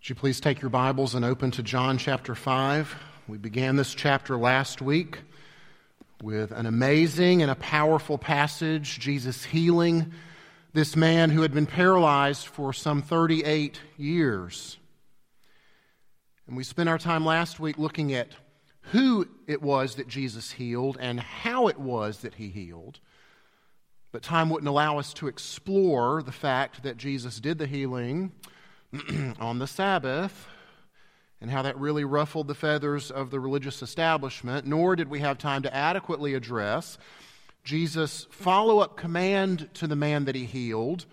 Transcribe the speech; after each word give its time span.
Would 0.00 0.08
you 0.08 0.14
please 0.14 0.40
take 0.40 0.62
your 0.62 0.70
Bibles 0.70 1.14
and 1.14 1.26
open 1.26 1.50
to 1.50 1.62
John 1.62 1.98
chapter 1.98 2.34
5? 2.34 2.96
We 3.28 3.36
began 3.36 3.76
this 3.76 3.92
chapter 3.92 4.38
last 4.38 4.80
week 4.80 5.18
with 6.22 6.52
an 6.52 6.64
amazing 6.64 7.42
and 7.42 7.50
a 7.50 7.54
powerful 7.54 8.16
passage 8.16 8.98
Jesus 8.98 9.44
healing 9.44 10.14
this 10.72 10.96
man 10.96 11.28
who 11.28 11.42
had 11.42 11.52
been 11.52 11.66
paralyzed 11.66 12.46
for 12.46 12.72
some 12.72 13.02
38 13.02 13.78
years. 13.98 14.78
And 16.46 16.56
we 16.56 16.64
spent 16.64 16.88
our 16.88 16.96
time 16.96 17.26
last 17.26 17.60
week 17.60 17.76
looking 17.76 18.14
at 18.14 18.30
who 18.92 19.28
it 19.46 19.60
was 19.60 19.96
that 19.96 20.08
Jesus 20.08 20.52
healed 20.52 20.96
and 20.98 21.20
how 21.20 21.68
it 21.68 21.78
was 21.78 22.20
that 22.20 22.36
he 22.36 22.48
healed. 22.48 23.00
But 24.12 24.22
time 24.22 24.48
wouldn't 24.48 24.66
allow 24.66 24.98
us 24.98 25.12
to 25.14 25.28
explore 25.28 26.22
the 26.22 26.32
fact 26.32 26.84
that 26.84 26.96
Jesus 26.96 27.38
did 27.38 27.58
the 27.58 27.66
healing 27.66 28.32
on 29.40 29.58
the 29.58 29.66
Sabbath 29.66 30.46
and 31.40 31.50
how 31.50 31.62
that 31.62 31.78
really 31.78 32.04
ruffled 32.04 32.48
the 32.48 32.54
feathers 32.54 33.10
of 33.10 33.30
the 33.30 33.40
religious 33.40 33.82
establishment, 33.82 34.66
nor 34.66 34.94
did 34.96 35.08
we 35.08 35.20
have 35.20 35.38
time 35.38 35.62
to 35.62 35.74
adequately 35.74 36.34
address 36.34 36.98
Jesus' 37.64 38.26
follow 38.30 38.78
up 38.78 38.96
command 38.96 39.68
to 39.74 39.86
the 39.86 39.96
man 39.96 40.24
that 40.24 40.34
he 40.34 40.44
healed. 40.44 41.06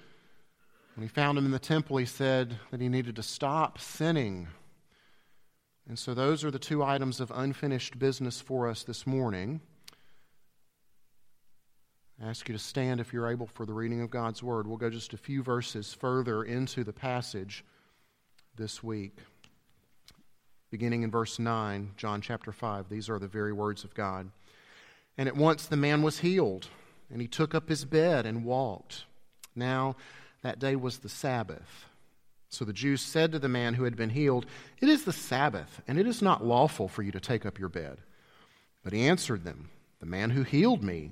When 0.96 1.04
he 1.04 1.10
found 1.10 1.38
him 1.38 1.46
in 1.46 1.52
the 1.52 1.60
temple, 1.60 1.98
he 1.98 2.06
said 2.06 2.58
that 2.72 2.82
he 2.82 2.90
needed 2.90 3.16
to 3.18 3.24
stop 3.24 3.80
sinning. 3.80 4.48
And 5.88 6.00
so, 6.00 6.14
those 6.14 6.44
are 6.44 6.52
the 6.52 6.60
two 6.60 6.84
items 6.84 7.20
of 7.20 7.32
unfinished 7.34 8.00
business 8.00 8.42
for 8.42 8.68
us 8.68 8.84
this 8.84 9.06
morning. 9.06 9.62
I 12.22 12.30
ask 12.30 12.48
you 12.50 12.54
to 12.54 12.60
stand 12.60 13.00
if 13.00 13.14
you're 13.14 13.30
able 13.30 13.46
for 13.46 13.66
the 13.66 13.74
reading 13.74 14.02
of 14.02 14.10
God's 14.10 14.42
Word. 14.42 14.66
We'll 14.66 14.78
go 14.78 14.90
just 14.90 15.14
a 15.14 15.18
few 15.18 15.44
verses 15.44 15.94
further 15.94 16.44
into 16.44 16.84
the 16.84 16.94
passage 16.94 17.64
this 18.56 18.84
week. 18.84 19.18
Beginning 20.72 21.04
in 21.04 21.12
verse 21.12 21.38
9, 21.38 21.92
John 21.96 22.22
chapter 22.22 22.52
5, 22.52 22.90
these 22.90 23.08
are 23.08 23.20
the 23.20 23.28
very 23.28 23.54
words 23.54 23.84
of 23.84 23.94
God. 23.94 24.32
And 25.16 25.30
at 25.30 25.38
once 25.38 25.68
the 25.68 25.78
man 25.78 26.02
was 26.02 26.20
healed, 26.20 26.70
and 27.12 27.22
he 27.22 27.28
took 27.28 27.54
up 27.54 27.70
his 27.70 27.86
bed 27.86 28.26
and 28.26 28.44
walked. 28.44 29.06
Now, 29.56 29.96
that 30.42 30.60
day 30.60 30.76
was 30.76 30.98
the 30.98 31.10
Sabbath. 31.10 31.86
So 32.50 32.66
the 32.66 32.74
Jews 32.74 33.02
said 33.02 33.32
to 33.32 33.40
the 33.40 33.48
man 33.48 33.76
who 33.76 33.84
had 33.84 33.96
been 33.96 34.10
healed, 34.10 34.48
It 34.82 34.90
is 34.90 35.04
the 35.04 35.14
Sabbath, 35.14 35.82
and 35.88 36.00
it 36.00 36.08
is 36.08 36.24
not 36.24 36.44
lawful 36.44 36.88
for 36.88 37.04
you 37.04 37.12
to 37.12 37.20
take 37.20 37.46
up 37.46 37.60
your 37.60 37.70
bed. 37.70 38.00
But 38.84 38.94
he 38.94 39.08
answered 39.08 39.44
them, 39.44 39.70
The 40.00 40.06
man 40.08 40.32
who 40.32 40.42
healed 40.42 40.84
me, 40.84 41.12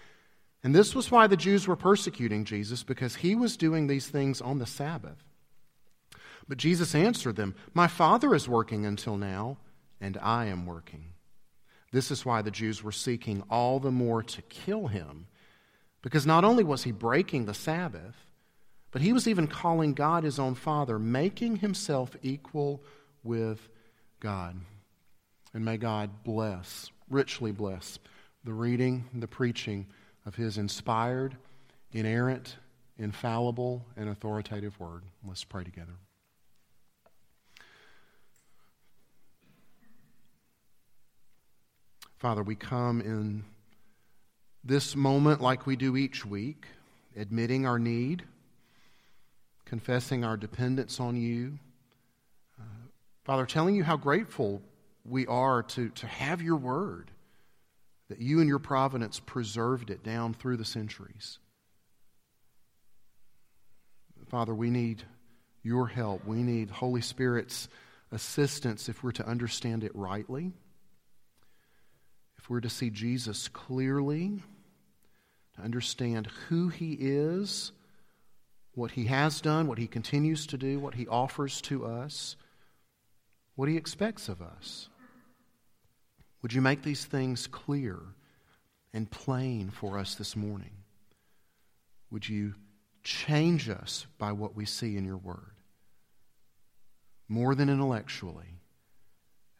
And 0.63 0.75
this 0.75 0.93
was 0.93 1.09
why 1.09 1.27
the 1.27 1.37
Jews 1.37 1.67
were 1.67 1.75
persecuting 1.75 2.45
Jesus, 2.45 2.83
because 2.83 3.15
he 3.15 3.33
was 3.35 3.57
doing 3.57 3.87
these 3.87 4.07
things 4.07 4.41
on 4.41 4.59
the 4.59 4.65
Sabbath. 4.65 5.23
But 6.47 6.57
Jesus 6.57 6.93
answered 6.93 7.35
them, 7.35 7.55
My 7.73 7.87
Father 7.87 8.35
is 8.35 8.47
working 8.47 8.85
until 8.85 9.17
now, 9.17 9.57
and 9.99 10.17
I 10.21 10.45
am 10.45 10.65
working. 10.65 11.13
This 11.91 12.11
is 12.11 12.25
why 12.25 12.41
the 12.41 12.51
Jews 12.51 12.83
were 12.83 12.91
seeking 12.91 13.43
all 13.49 13.79
the 13.79 13.91
more 13.91 14.23
to 14.23 14.41
kill 14.43 14.87
him, 14.87 15.27
because 16.01 16.25
not 16.25 16.43
only 16.43 16.63
was 16.63 16.83
he 16.83 16.91
breaking 16.91 17.45
the 17.45 17.53
Sabbath, 17.53 18.15
but 18.91 19.01
he 19.01 19.13
was 19.13 19.27
even 19.27 19.47
calling 19.47 19.93
God 19.93 20.23
his 20.23 20.39
own 20.39 20.55
Father, 20.55 20.99
making 20.99 21.57
himself 21.57 22.15
equal 22.21 22.83
with 23.23 23.69
God. 24.19 24.59
And 25.53 25.65
may 25.65 25.77
God 25.77 26.23
bless, 26.23 26.91
richly 27.09 27.51
bless, 27.51 27.99
the 28.43 28.53
reading, 28.53 29.05
the 29.13 29.27
preaching, 29.27 29.87
of 30.25 30.35
his 30.35 30.57
inspired, 30.57 31.35
inerrant, 31.91 32.57
infallible, 32.97 33.85
and 33.97 34.09
authoritative 34.09 34.79
word. 34.79 35.03
Let's 35.25 35.43
pray 35.43 35.63
together. 35.63 35.93
Father, 42.17 42.43
we 42.43 42.55
come 42.55 43.01
in 43.01 43.43
this 44.63 44.95
moment 44.95 45.41
like 45.41 45.65
we 45.65 45.75
do 45.75 45.97
each 45.97 46.23
week, 46.23 46.65
admitting 47.17 47.65
our 47.65 47.79
need, 47.79 48.23
confessing 49.65 50.23
our 50.23 50.37
dependence 50.37 50.99
on 50.99 51.15
you. 51.15 51.57
Uh, 52.59 52.63
Father, 53.23 53.47
telling 53.47 53.73
you 53.73 53.83
how 53.83 53.97
grateful 53.97 54.61
we 55.03 55.25
are 55.25 55.63
to, 55.63 55.89
to 55.89 56.05
have 56.05 56.41
your 56.41 56.57
word 56.57 57.10
that 58.11 58.21
you 58.21 58.41
and 58.41 58.49
your 58.49 58.59
providence 58.59 59.21
preserved 59.21 59.89
it 59.89 60.03
down 60.03 60.33
through 60.33 60.57
the 60.57 60.65
centuries. 60.65 61.39
Father, 64.27 64.53
we 64.53 64.69
need 64.69 65.03
your 65.63 65.87
help. 65.87 66.25
We 66.25 66.43
need 66.43 66.69
Holy 66.69 66.99
Spirit's 66.99 67.69
assistance 68.11 68.89
if 68.89 69.01
we're 69.01 69.13
to 69.13 69.25
understand 69.25 69.85
it 69.85 69.95
rightly, 69.95 70.51
if 72.37 72.49
we're 72.49 72.59
to 72.59 72.69
see 72.69 72.89
Jesus 72.89 73.47
clearly, 73.47 74.41
to 75.55 75.61
understand 75.61 76.27
who 76.49 76.67
he 76.67 76.91
is, 76.93 77.71
what 78.73 78.91
he 78.91 79.05
has 79.05 79.39
done, 79.39 79.67
what 79.67 79.77
he 79.77 79.87
continues 79.87 80.47
to 80.47 80.57
do, 80.57 80.79
what 80.79 80.95
he 80.95 81.07
offers 81.07 81.61
to 81.61 81.85
us, 81.85 82.35
what 83.55 83.69
he 83.69 83.77
expects 83.77 84.27
of 84.27 84.41
us. 84.41 84.89
Would 86.41 86.53
you 86.53 86.61
make 86.61 86.81
these 86.81 87.05
things 87.05 87.47
clear 87.47 87.99
and 88.93 89.09
plain 89.09 89.69
for 89.69 89.97
us 89.97 90.15
this 90.15 90.35
morning? 90.35 90.71
Would 92.09 92.27
you 92.27 92.55
change 93.03 93.69
us 93.69 94.05
by 94.17 94.31
what 94.31 94.55
we 94.55 94.65
see 94.65 94.97
in 94.97 95.05
your 95.05 95.17
word? 95.17 95.55
More 97.27 97.55
than 97.55 97.69
intellectually, 97.69 98.59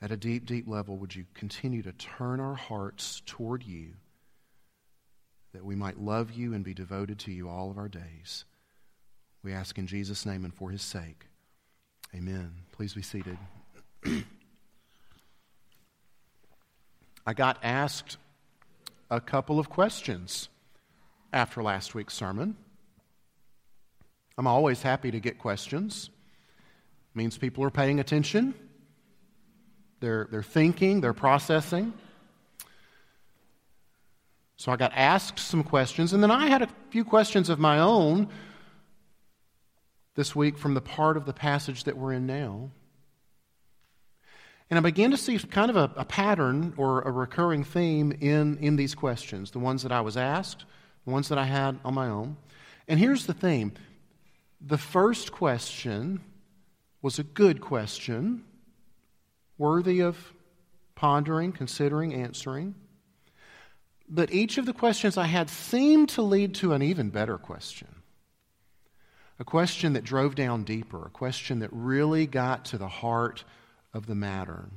at 0.02 0.12
a 0.12 0.18
deep, 0.18 0.46
deep 0.46 0.68
level, 0.68 0.98
would 0.98 1.16
you 1.16 1.26
continue 1.34 1.84
to 1.84 1.94
turn 1.94 2.40
our 2.40 2.56
hearts 2.56 3.22
toward 3.26 3.64
you 3.64 3.92
that 5.54 5.64
we 5.64 5.76
might 5.76 6.00
love 6.00 6.32
you 6.32 6.54
and 6.54 6.64
be 6.64 6.74
devoted 6.74 7.20
to 7.20 7.32
you 7.32 7.48
all 7.48 7.70
of 7.70 7.78
our 7.78 7.88
days? 7.88 8.46
We 9.44 9.54
ask 9.54 9.78
in 9.78 9.88
Jesus' 9.88 10.26
name 10.26 10.44
and 10.44 10.54
for 10.54 10.72
his 10.72 10.82
sake. 10.82 11.28
Amen. 12.16 12.54
Please 12.72 12.94
be 12.94 13.02
seated. 13.02 13.38
I 17.26 17.34
got 17.34 17.60
asked 17.64 18.18
a 19.10 19.22
couple 19.22 19.60
of 19.60 19.70
questions 19.70 20.50
after 21.32 21.62
last 21.62 21.94
week's 21.94 22.14
sermon. 22.14 22.56
I'm 24.38 24.48
always 24.48 24.82
happy 24.82 25.12
to 25.12 25.20
get 25.20 25.38
questions. 25.38 26.10
It 27.14 27.18
means 27.18 27.38
people 27.38 27.64
are 27.64 27.70
paying 27.70 28.00
attention. 28.00 28.56
They're, 30.00 30.28
they're 30.32 30.42
thinking, 30.42 31.02
they're 31.02 31.14
processing. 31.14 31.94
So 34.58 34.72
I 34.72 34.76
got 34.76 34.92
asked 34.96 35.40
some 35.40 35.64
questions, 35.64 36.14
and 36.14 36.24
then 36.24 36.32
I 36.32 36.48
had 36.48 36.62
a 36.62 36.70
few 36.90 37.04
questions 37.04 37.50
of 37.50 37.60
my 37.60 37.80
own 37.80 38.30
this 40.16 40.36
week 40.36 40.58
from 40.58 40.74
the 40.74 40.82
part 40.82 41.18
of 41.18 41.26
the 41.26 41.34
passage 41.34 41.84
that 41.86 41.98
we're 41.98 42.14
in 42.14 42.26
now. 42.26 42.72
And 44.72 44.78
I 44.78 44.82
began 44.82 45.12
to 45.12 45.18
see 45.18 45.38
kind 45.38 45.70
of 45.70 45.76
a, 45.76 45.92
a, 45.98 46.06
pattern 46.06 46.74
or 46.78 47.02
a 47.02 47.12
recurring 47.12 47.66
theme 47.66 48.14
in, 48.22 48.58
in 48.60 48.78
these 48.78 48.96
questions, 48.96 49.52
the 49.52 49.60
ones 49.60 49.84
that 49.84 49.92
I 49.92 50.00
was 50.00 50.16
asked, 50.16 50.64
the 51.04 51.12
ones 51.12 51.28
that 51.28 51.38
I 51.38 51.44
had 51.44 51.78
on 51.84 51.94
my 51.94 52.08
own. 52.08 52.38
And 52.88 52.98
here's 52.98 53.26
the 53.26 53.34
theme 53.34 53.74
the 54.62 54.78
first 54.78 55.34
question 55.34 56.22
was 57.02 57.20
a 57.20 57.24
good 57.24 57.60
question, 57.60 58.46
worthy 59.58 60.00
of 60.00 60.18
pondering, 60.96 61.52
considering, 61.52 62.14
answering. 62.14 62.74
But 64.08 64.32
each 64.32 64.58
of 64.58 64.66
the 64.66 64.74
questions 64.74 65.18
I 65.18 65.26
had 65.26 65.50
seemed 65.50 66.10
to 66.10 66.22
lead 66.22 66.56
to 66.56 66.72
an 66.72 66.82
even 66.82 67.10
better 67.10 67.38
question. 67.38 67.90
A 69.38 69.44
question 69.44 69.94
that 69.94 70.04
drove 70.06 70.36
down 70.36 70.64
deeper, 70.64 71.08
a 71.08 71.10
question 71.10 71.60
that 71.60 71.70
really 71.74 72.26
got 72.26 72.64
to 72.66 72.78
the 72.78 72.88
heart 72.88 73.44
of 73.94 74.06
the 74.06 74.16
matter. 74.16 74.70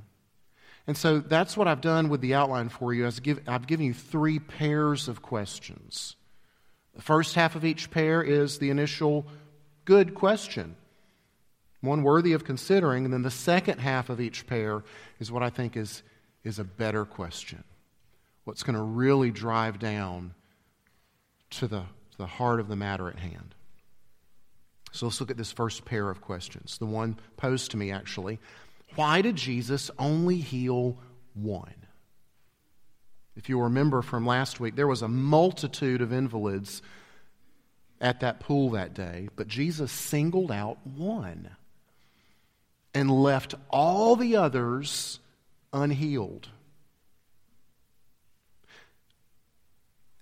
And 0.87 0.97
so 0.97 1.21
that's 1.21 1.57
what 1.57 1.67
I've 1.67 1.81
done 1.81 2.09
with 2.09 2.21
the 2.21 2.35
outline 2.35 2.69
for 2.69 2.93
you. 2.93 3.07
I've 3.07 3.67
given 3.67 3.87
you 3.87 3.95
three 3.95 4.39
pairs 4.39 5.09
of 5.09 5.23
questions. 5.23 6.17
The 6.95 7.03
first 7.03 7.35
half 7.35 7.57
of 7.57 7.65
each 7.65 7.91
pair 7.91 8.23
is 8.23 8.59
the 8.59 8.71
initial 8.71 9.27
good 9.85 10.15
question, 10.15 10.77
one 11.81 12.03
worthy 12.03 12.33
of 12.33 12.45
considering. 12.45 13.05
And 13.05 13.13
then 13.13 13.23
the 13.23 13.31
second 13.31 13.79
half 13.79 14.11
of 14.11 14.21
each 14.21 14.47
pair 14.47 14.85
is 15.19 15.33
what 15.33 15.43
I 15.43 15.51
think 15.51 15.77
is, 15.77 16.03
is 16.45 16.59
a 16.59 16.65
better 16.65 17.05
question. 17.05 17.65
What's 18.45 18.63
going 18.63 18.77
to 18.77 18.83
really 18.83 19.31
drive 19.31 19.79
down 19.79 20.35
to 21.51 21.67
the, 21.67 21.81
to 21.81 22.19
the 22.19 22.27
heart 22.27 22.61
of 22.61 22.69
the 22.69 22.77
matter 22.77 23.09
at 23.09 23.19
hand. 23.19 23.55
So 24.93 25.07
let's 25.07 25.21
look 25.21 25.31
at 25.31 25.37
this 25.37 25.51
first 25.51 25.85
pair 25.85 26.09
of 26.09 26.21
questions. 26.21 26.79
The 26.79 26.87
one 26.87 27.17
posed 27.37 27.73
to 27.73 27.77
me, 27.77 27.91
actually. 27.91 28.39
Why 28.97 29.23
did 29.23 29.37
Jesus 29.37 29.91
only 29.99 30.37
heal 30.37 30.97
one? 31.35 31.75
If 33.37 33.49
you 33.49 33.61
remember 33.61 34.03
from 34.03 34.27
last 34.27 34.61
week, 34.61 34.77
there 34.77 34.87
was 34.87 35.03
a 35.03 35.09
multitude 35.09 36.01
of 36.01 36.13
invalids 36.13 36.83
at 38.01 38.21
that 38.21 38.41
pool 38.41 38.71
that 38.71 38.95
day, 38.95 39.29
but 39.35 39.49
Jesus 39.49 39.91
singled 39.91 40.53
out 40.53 40.79
one 40.87 41.51
and 42.93 43.11
left 43.11 43.55
all 43.71 44.15
the 44.15 44.37
others 44.37 45.19
unhealed. 45.73 46.49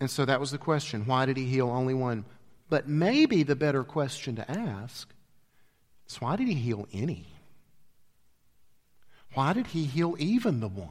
And 0.00 0.10
so 0.10 0.25
that 0.25 0.40
was 0.40 0.50
the 0.50 0.58
question 0.58 1.06
why 1.06 1.26
did 1.26 1.36
he 1.36 1.44
heal 1.44 1.68
only 1.68 1.94
one? 1.94 2.25
But 2.70 2.88
maybe 2.88 3.42
the 3.42 3.54
better 3.54 3.84
question 3.84 4.36
to 4.36 4.50
ask 4.50 5.12
is 6.08 6.20
why 6.20 6.36
did 6.36 6.48
he 6.48 6.54
heal 6.54 6.88
any? 6.92 7.31
Why 9.34 9.52
did 9.52 9.69
he 9.69 9.84
heal 9.84 10.17
even 10.19 10.61
the 10.61 10.69
one? 10.69 10.88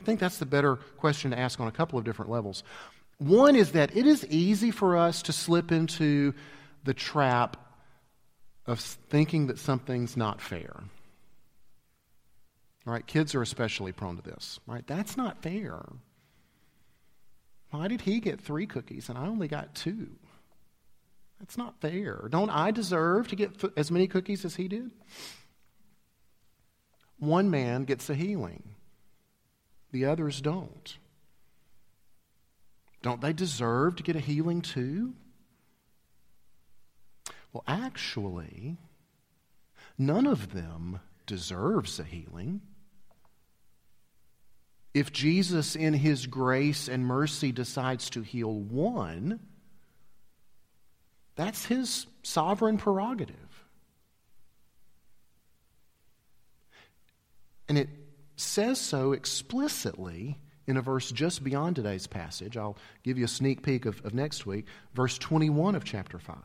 I 0.00 0.04
think 0.04 0.20
that's 0.20 0.38
the 0.38 0.46
better 0.46 0.76
question 0.76 1.30
to 1.30 1.38
ask 1.38 1.60
on 1.60 1.68
a 1.68 1.72
couple 1.72 1.98
of 1.98 2.04
different 2.04 2.30
levels. 2.30 2.64
One 3.18 3.54
is 3.54 3.72
that 3.72 3.96
it 3.96 4.06
is 4.06 4.26
easy 4.26 4.72
for 4.72 4.96
us 4.96 5.22
to 5.22 5.32
slip 5.32 5.70
into 5.70 6.34
the 6.82 6.92
trap 6.92 7.56
of 8.66 8.80
thinking 8.80 9.46
that 9.46 9.58
something's 9.58 10.16
not 10.16 10.40
fair. 10.40 10.74
All 12.84 12.92
right, 12.92 13.06
kids 13.06 13.34
are 13.34 13.42
especially 13.42 13.92
prone 13.92 14.16
to 14.16 14.22
this. 14.22 14.58
Right? 14.66 14.84
That's 14.86 15.16
not 15.16 15.40
fair. 15.40 15.80
Why 17.70 17.88
did 17.88 18.02
he 18.02 18.18
get 18.18 18.40
three 18.40 18.66
cookies 18.66 19.08
and 19.08 19.16
I 19.16 19.26
only 19.26 19.48
got 19.48 19.74
two? 19.74 20.08
That's 21.38 21.56
not 21.56 21.80
fair. 21.80 22.28
Don't 22.28 22.50
I 22.50 22.70
deserve 22.70 23.28
to 23.28 23.36
get 23.36 23.62
as 23.76 23.90
many 23.90 24.06
cookies 24.06 24.44
as 24.44 24.56
he 24.56 24.68
did? 24.68 24.90
One 27.22 27.52
man 27.52 27.84
gets 27.84 28.10
a 28.10 28.16
healing 28.16 28.64
the 29.92 30.06
others 30.06 30.40
don't. 30.40 30.98
Don't 33.00 33.20
they 33.20 33.32
deserve 33.32 33.94
to 33.94 34.02
get 34.02 34.16
a 34.16 34.20
healing 34.20 34.60
too? 34.60 35.14
Well, 37.52 37.62
actually, 37.68 38.76
none 39.96 40.26
of 40.26 40.52
them 40.52 40.98
deserves 41.24 42.00
a 42.00 42.04
healing. 42.04 42.60
If 44.92 45.12
Jesus, 45.12 45.76
in 45.76 45.94
his 45.94 46.26
grace 46.26 46.88
and 46.88 47.06
mercy, 47.06 47.52
decides 47.52 48.10
to 48.10 48.22
heal 48.22 48.52
one, 48.52 49.38
that's 51.36 51.66
his 51.66 52.08
sovereign 52.24 52.78
prerogative. 52.78 53.51
And 57.72 57.78
it 57.78 57.88
says 58.36 58.78
so 58.78 59.12
explicitly 59.12 60.38
in 60.66 60.76
a 60.76 60.82
verse 60.82 61.10
just 61.10 61.42
beyond 61.42 61.74
today's 61.74 62.06
passage. 62.06 62.58
I'll 62.58 62.76
give 63.02 63.16
you 63.16 63.24
a 63.24 63.28
sneak 63.28 63.62
peek 63.62 63.86
of, 63.86 64.04
of 64.04 64.12
next 64.12 64.44
week, 64.44 64.66
verse 64.92 65.16
21 65.16 65.74
of 65.74 65.82
chapter 65.82 66.18
5. 66.18 66.36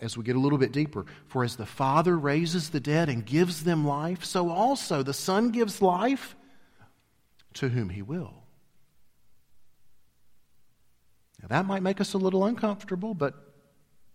As 0.00 0.16
we 0.16 0.22
get 0.22 0.36
a 0.36 0.38
little 0.38 0.58
bit 0.58 0.70
deeper, 0.70 1.06
for 1.26 1.42
as 1.42 1.56
the 1.56 1.66
Father 1.66 2.16
raises 2.16 2.70
the 2.70 2.78
dead 2.78 3.08
and 3.08 3.26
gives 3.26 3.64
them 3.64 3.84
life, 3.84 4.24
so 4.24 4.48
also 4.48 5.02
the 5.02 5.12
Son 5.12 5.50
gives 5.50 5.82
life 5.82 6.36
to 7.54 7.68
whom 7.68 7.88
he 7.88 8.02
will. 8.02 8.44
Now, 11.42 11.48
that 11.48 11.66
might 11.66 11.82
make 11.82 12.00
us 12.00 12.14
a 12.14 12.18
little 12.18 12.44
uncomfortable, 12.44 13.12
but 13.12 13.34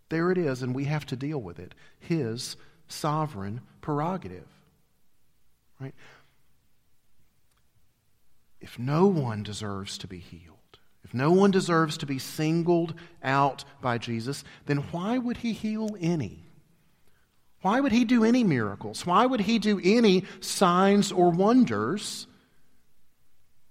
there 0.07 0.31
it 0.31 0.37
is, 0.37 0.61
and 0.61 0.73
we 0.73 0.85
have 0.85 1.05
to 1.07 1.17
deal 1.17 1.41
with 1.41 1.59
it. 1.59 1.75
His 1.99 2.55
sovereign 2.87 3.59
prerogative. 3.81 4.47
Right? 5.81 5.95
if 8.61 8.77
no 8.77 9.07
one 9.07 9.43
deserves 9.43 9.97
to 9.97 10.07
be 10.07 10.19
healed, 10.19 10.57
if 11.03 11.13
no 11.13 11.31
one 11.31 11.51
deserves 11.51 11.97
to 11.97 12.05
be 12.05 12.19
singled 12.19 12.93
out 13.23 13.65
by 13.81 13.97
Jesus, 13.97 14.43
then 14.67 14.77
why 14.91 15.17
would 15.17 15.37
he 15.37 15.51
heal 15.51 15.97
any? 15.99 16.45
Why 17.61 17.79
would 17.79 17.91
he 17.91 18.05
do 18.05 18.23
any 18.23 18.43
miracles? 18.43 19.05
Why 19.05 19.25
would 19.25 19.41
he 19.41 19.59
do 19.59 19.81
any 19.83 20.25
signs 20.39 21.11
or 21.11 21.31
wonders? 21.31 22.27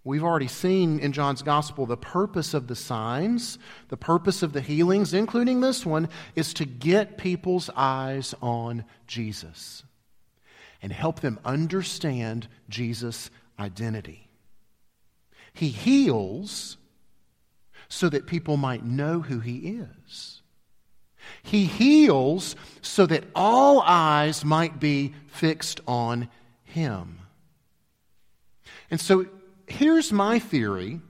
We've 0.03 0.25
already 0.25 0.49
seen 0.49 0.99
in 0.99 1.13
John's 1.13 1.43
gospel 1.43 1.87
the 1.87 1.97
purpose 1.97 2.53
of 2.53 2.67
the 2.67 2.77
signs, 2.77 3.59
the 3.89 3.97
purpose 3.97 4.43
of 4.43 4.53
the 4.53 4.61
healings, 4.61 5.15
including 5.15 5.61
this 5.61 5.87
one, 5.87 6.09
is 6.35 6.53
to 6.55 6.65
get 6.65 7.19
people's 7.19 7.71
eyes 7.77 8.35
on 8.43 8.85
Jesus 9.07 9.85
and 10.83 10.93
help 10.93 11.21
them 11.21 11.39
understand 11.45 12.49
Jesus' 12.69 13.31
identity. 13.59 14.29
He 15.53 15.69
heals 15.69 16.77
so 17.89 18.09
that 18.09 18.27
people 18.27 18.57
might 18.57 18.85
know 18.85 19.21
who 19.21 19.41
He 19.41 19.79
is. 20.07 20.43
He 21.43 21.65
heals 21.65 22.57
so 22.81 23.07
that 23.07 23.25
all 23.35 23.81
eyes 23.81 24.45
might 24.45 24.81
be 24.81 25.15
fixed 25.29 25.81
on 25.87 26.29
Him. 26.63 27.21
And 28.91 29.01
so 29.01 29.27
here's 29.67 30.13
my 30.13 30.39
theory 30.39 31.01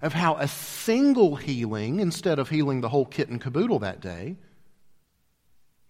of 0.00 0.12
how 0.12 0.36
a 0.36 0.48
single 0.48 1.36
healing, 1.36 2.00
instead 2.00 2.38
of 2.38 2.50
healing 2.50 2.80
the 2.80 2.88
whole 2.88 3.06
kit 3.06 3.28
and 3.28 3.40
caboodle 3.40 3.80
that 3.80 4.00
day, 4.00 4.36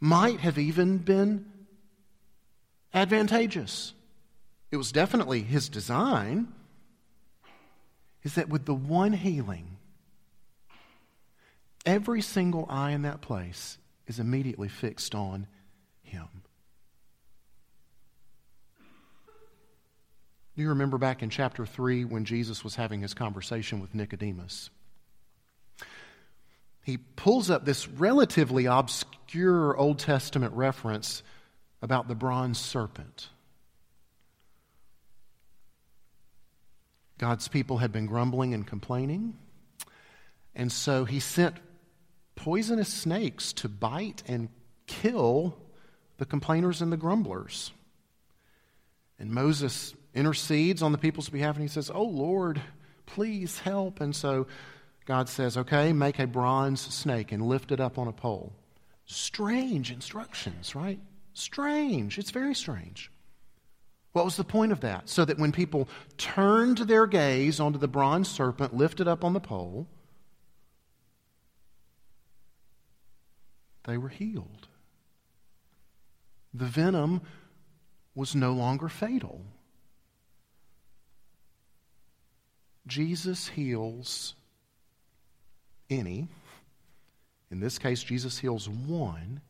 might 0.00 0.40
have 0.40 0.58
even 0.58 0.98
been 0.98 1.44
advantageous. 2.92 3.94
It 4.70 4.76
was 4.76 4.92
definitely 4.92 5.42
his 5.42 5.68
design, 5.68 6.48
is 8.22 8.34
that 8.34 8.48
with 8.48 8.66
the 8.66 8.74
one 8.74 9.12
healing, 9.12 9.76
every 11.86 12.20
single 12.20 12.66
eye 12.68 12.90
in 12.90 13.02
that 13.02 13.20
place 13.20 13.78
is 14.06 14.18
immediately 14.18 14.68
fixed 14.68 15.14
on 15.14 15.46
him. 16.02 16.28
Do 20.56 20.62
you 20.62 20.70
remember 20.70 20.98
back 20.98 21.22
in 21.22 21.30
chapter 21.30 21.64
3 21.64 22.04
when 22.04 22.24
Jesus 22.24 22.64
was 22.64 22.74
having 22.74 23.00
his 23.00 23.14
conversation 23.14 23.80
with 23.80 23.94
Nicodemus? 23.94 24.70
He 26.82 26.96
pulls 26.96 27.48
up 27.48 27.64
this 27.64 27.86
relatively 27.86 28.66
obscure 28.66 29.76
Old 29.76 29.98
Testament 29.98 30.54
reference 30.54 31.22
about 31.80 32.08
the 32.08 32.14
bronze 32.14 32.58
serpent. 32.58 33.28
God's 37.18 37.48
people 37.48 37.78
had 37.78 37.92
been 37.92 38.06
grumbling 38.06 38.54
and 38.54 38.66
complaining. 38.66 39.36
And 40.54 40.72
so 40.72 41.04
he 41.04 41.20
sent 41.20 41.56
poisonous 42.36 42.88
snakes 42.88 43.52
to 43.54 43.68
bite 43.68 44.22
and 44.26 44.48
kill 44.86 45.56
the 46.18 46.24
complainers 46.24 46.80
and 46.80 46.92
the 46.92 46.96
grumblers. 46.96 47.72
And 49.18 49.30
Moses 49.30 49.94
intercedes 50.14 50.82
on 50.82 50.92
the 50.92 50.98
people's 50.98 51.28
behalf 51.28 51.56
and 51.56 51.62
he 51.62 51.68
says, 51.68 51.90
Oh 51.92 52.04
Lord, 52.04 52.60
please 53.06 53.58
help. 53.58 54.00
And 54.00 54.14
so 54.14 54.46
God 55.04 55.28
says, 55.28 55.56
Okay, 55.56 55.92
make 55.92 56.18
a 56.18 56.26
bronze 56.26 56.80
snake 56.80 57.32
and 57.32 57.42
lift 57.42 57.72
it 57.72 57.80
up 57.80 57.98
on 57.98 58.06
a 58.06 58.12
pole. 58.12 58.52
Strange 59.06 59.90
instructions, 59.90 60.74
right? 60.74 61.00
Strange. 61.38 62.18
It's 62.18 62.32
very 62.32 62.54
strange. 62.54 63.12
What 64.12 64.24
was 64.24 64.36
the 64.36 64.42
point 64.42 64.72
of 64.72 64.80
that? 64.80 65.08
So 65.08 65.24
that 65.24 65.38
when 65.38 65.52
people 65.52 65.88
turned 66.16 66.78
their 66.78 67.06
gaze 67.06 67.60
onto 67.60 67.78
the 67.78 67.86
bronze 67.86 68.28
serpent 68.28 68.74
lifted 68.74 69.06
up 69.06 69.22
on 69.22 69.34
the 69.34 69.40
pole, 69.40 69.86
they 73.84 73.96
were 73.96 74.08
healed. 74.08 74.66
The 76.52 76.64
venom 76.64 77.20
was 78.16 78.34
no 78.34 78.52
longer 78.52 78.88
fatal. 78.88 79.44
Jesus 82.88 83.46
heals 83.46 84.34
any. 85.88 86.26
In 87.48 87.60
this 87.60 87.78
case, 87.78 88.02
Jesus 88.02 88.38
heals 88.38 88.68
one 88.68 89.40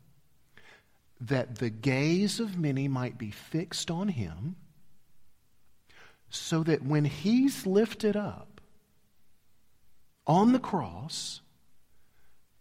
that 1.20 1.56
the 1.56 1.70
gaze 1.70 2.40
of 2.40 2.58
many 2.58 2.88
might 2.88 3.18
be 3.18 3.30
fixed 3.30 3.90
on 3.90 4.08
him, 4.08 4.56
so 6.30 6.62
that 6.62 6.84
when 6.84 7.04
he's 7.04 7.66
lifted 7.66 8.16
up 8.16 8.60
on 10.26 10.52
the 10.52 10.58
cross 10.58 11.40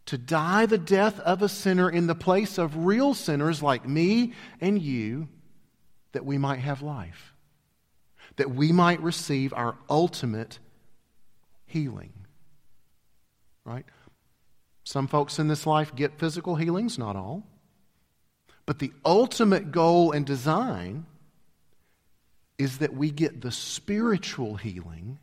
to 0.06 0.18
die 0.18 0.66
the 0.66 0.78
death 0.78 1.20
of 1.20 1.42
a 1.42 1.50
sinner 1.50 1.90
in 1.90 2.08
the 2.08 2.16
place 2.16 2.58
of 2.58 2.86
real 2.86 3.14
sinners 3.14 3.62
like 3.62 3.88
me 3.88 4.34
and 4.62 4.82
you, 4.82 5.28
that 6.14 6.26
we 6.26 6.38
might 6.38 6.60
have 6.60 6.82
life, 6.82 7.34
that 8.38 8.50
we 8.50 8.72
might 8.72 9.02
receive 9.02 9.54
our 9.54 9.76
ultimate 9.90 10.60
healing. 11.66 12.14
Right? 13.66 13.86
Some 14.86 15.08
folks 15.08 15.40
in 15.40 15.50
this 15.50 15.68
life 15.68 15.94
get 15.94 16.18
physical 16.18 16.56
healings, 16.56 16.98
not 16.98 17.18
all. 17.18 17.44
But 18.68 18.80
the 18.80 18.92
ultimate 19.06 19.72
goal 19.72 20.12
and 20.12 20.26
design 20.26 21.06
is 22.60 22.80
that 22.80 22.94
we 22.94 23.10
get 23.10 23.42
the 23.42 23.52
spiritual 23.52 24.56
healing, 24.58 25.20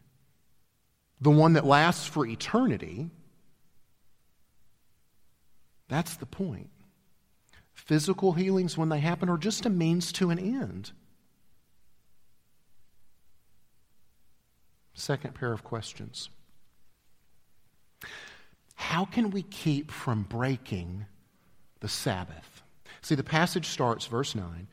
the 1.21 1.31
one 1.31 1.53
that 1.53 1.67
lasts 1.67 2.07
for 2.07 2.27
eternity. 2.27 3.11
That's 5.89 6.17
the 6.17 6.27
point. 6.27 6.71
Physical 7.75 8.33
healings, 8.33 8.79
when 8.79 8.89
they 8.89 9.01
happen, 9.01 9.29
are 9.29 9.37
just 9.37 9.67
a 9.67 9.71
means 9.71 10.11
to 10.13 10.31
an 10.31 10.39
end. 10.39 10.93
Second 14.95 15.35
pair 15.35 15.53
of 15.53 15.63
questions 15.63 16.31
How 18.77 19.05
can 19.05 19.31
we 19.31 19.43
keep 19.43 19.91
from 19.91 20.23
breaking 20.23 21.05
the 21.81 21.89
Sabbath? 21.89 22.54
See, 23.05 23.15
the 23.15 23.23
passage 23.23 23.67
starts, 23.67 24.07
verse 24.07 24.35
9. 24.35 24.67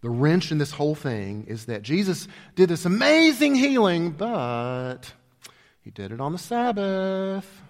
The 0.00 0.10
wrench 0.10 0.50
in 0.50 0.58
this 0.58 0.72
whole 0.72 0.96
thing 0.96 1.44
is 1.46 1.66
that 1.66 1.82
Jesus 1.82 2.26
did 2.56 2.68
this 2.68 2.84
amazing 2.84 3.54
healing, 3.54 4.10
but 4.10 5.12
he 5.82 5.92
did 5.92 6.10
it 6.10 6.20
on 6.20 6.32
the 6.32 6.38
Sabbath. 6.38 7.62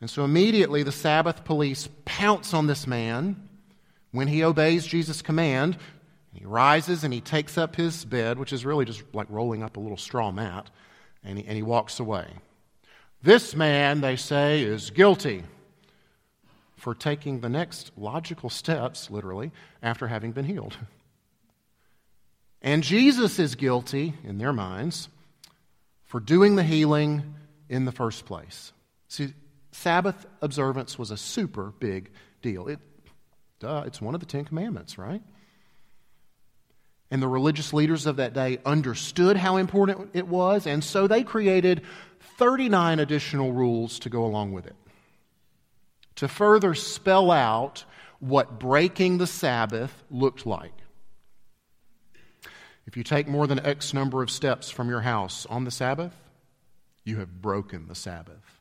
And 0.00 0.08
so 0.08 0.24
immediately 0.24 0.84
the 0.84 0.90
Sabbath 0.90 1.44
police 1.44 1.86
pounce 2.06 2.54
on 2.54 2.66
this 2.66 2.86
man 2.86 3.46
when 4.12 4.26
he 4.26 4.42
obeys 4.42 4.86
Jesus' 4.86 5.20
command. 5.20 5.76
He 6.32 6.46
rises 6.46 7.04
and 7.04 7.12
he 7.12 7.20
takes 7.20 7.58
up 7.58 7.76
his 7.76 8.06
bed, 8.06 8.38
which 8.38 8.54
is 8.54 8.64
really 8.64 8.86
just 8.86 9.02
like 9.12 9.26
rolling 9.28 9.62
up 9.62 9.76
a 9.76 9.80
little 9.80 9.98
straw 9.98 10.30
mat, 10.30 10.70
and 11.22 11.36
he, 11.36 11.44
and 11.44 11.56
he 11.56 11.62
walks 11.62 12.00
away. 12.00 12.26
This 13.22 13.54
man, 13.54 14.00
they 14.00 14.16
say, 14.16 14.62
is 14.62 14.88
guilty 14.88 15.42
for 16.80 16.94
taking 16.94 17.40
the 17.40 17.48
next 17.50 17.90
logical 17.98 18.48
steps, 18.48 19.10
literally, 19.10 19.52
after 19.82 20.08
having 20.08 20.32
been 20.32 20.46
healed. 20.46 20.76
And 22.62 22.82
Jesus 22.82 23.38
is 23.38 23.54
guilty, 23.54 24.12
in 24.22 24.36
their 24.36 24.52
minds, 24.52 25.08
for 26.04 26.20
doing 26.20 26.56
the 26.56 26.62
healing 26.62 27.36
in 27.70 27.86
the 27.86 27.90
first 27.90 28.26
place. 28.26 28.74
See, 29.08 29.32
Sabbath 29.72 30.26
observance 30.42 30.98
was 30.98 31.10
a 31.10 31.16
super 31.16 31.72
big 31.78 32.10
deal. 32.42 32.68
It, 32.68 32.78
duh, 33.60 33.84
it's 33.86 34.02
one 34.02 34.12
of 34.12 34.20
the 34.20 34.26
Ten 34.26 34.44
Commandments, 34.44 34.98
right? 34.98 35.22
And 37.10 37.22
the 37.22 37.28
religious 37.28 37.72
leaders 37.72 38.04
of 38.04 38.16
that 38.16 38.34
day 38.34 38.58
understood 38.66 39.38
how 39.38 39.56
important 39.56 40.10
it 40.12 40.28
was, 40.28 40.66
and 40.66 40.84
so 40.84 41.06
they 41.06 41.22
created 41.22 41.80
39 42.36 42.98
additional 42.98 43.54
rules 43.54 44.00
to 44.00 44.10
go 44.10 44.26
along 44.26 44.52
with 44.52 44.66
it 44.66 44.76
to 46.16 46.28
further 46.28 46.74
spell 46.74 47.30
out 47.30 47.84
what 48.18 48.58
breaking 48.58 49.18
the 49.18 49.26
Sabbath 49.26 50.02
looked 50.10 50.46
like. 50.46 50.72
If 52.86 52.96
you 52.96 53.04
take 53.04 53.28
more 53.28 53.46
than 53.46 53.64
X 53.64 53.94
number 53.94 54.22
of 54.22 54.30
steps 54.30 54.70
from 54.70 54.88
your 54.88 55.00
house 55.00 55.46
on 55.46 55.64
the 55.64 55.70
Sabbath, 55.70 56.14
you 57.04 57.18
have 57.18 57.40
broken 57.40 57.86
the 57.88 57.94
Sabbath. 57.94 58.60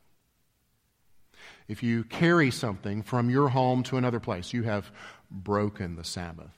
If 1.67 1.83
you 1.83 2.03
carry 2.03 2.51
something 2.51 3.03
from 3.03 3.29
your 3.29 3.49
home 3.49 3.83
to 3.83 3.97
another 3.97 4.19
place, 4.19 4.53
you 4.53 4.63
have 4.63 4.91
broken 5.29 5.95
the 5.95 6.03
Sabbath. 6.03 6.51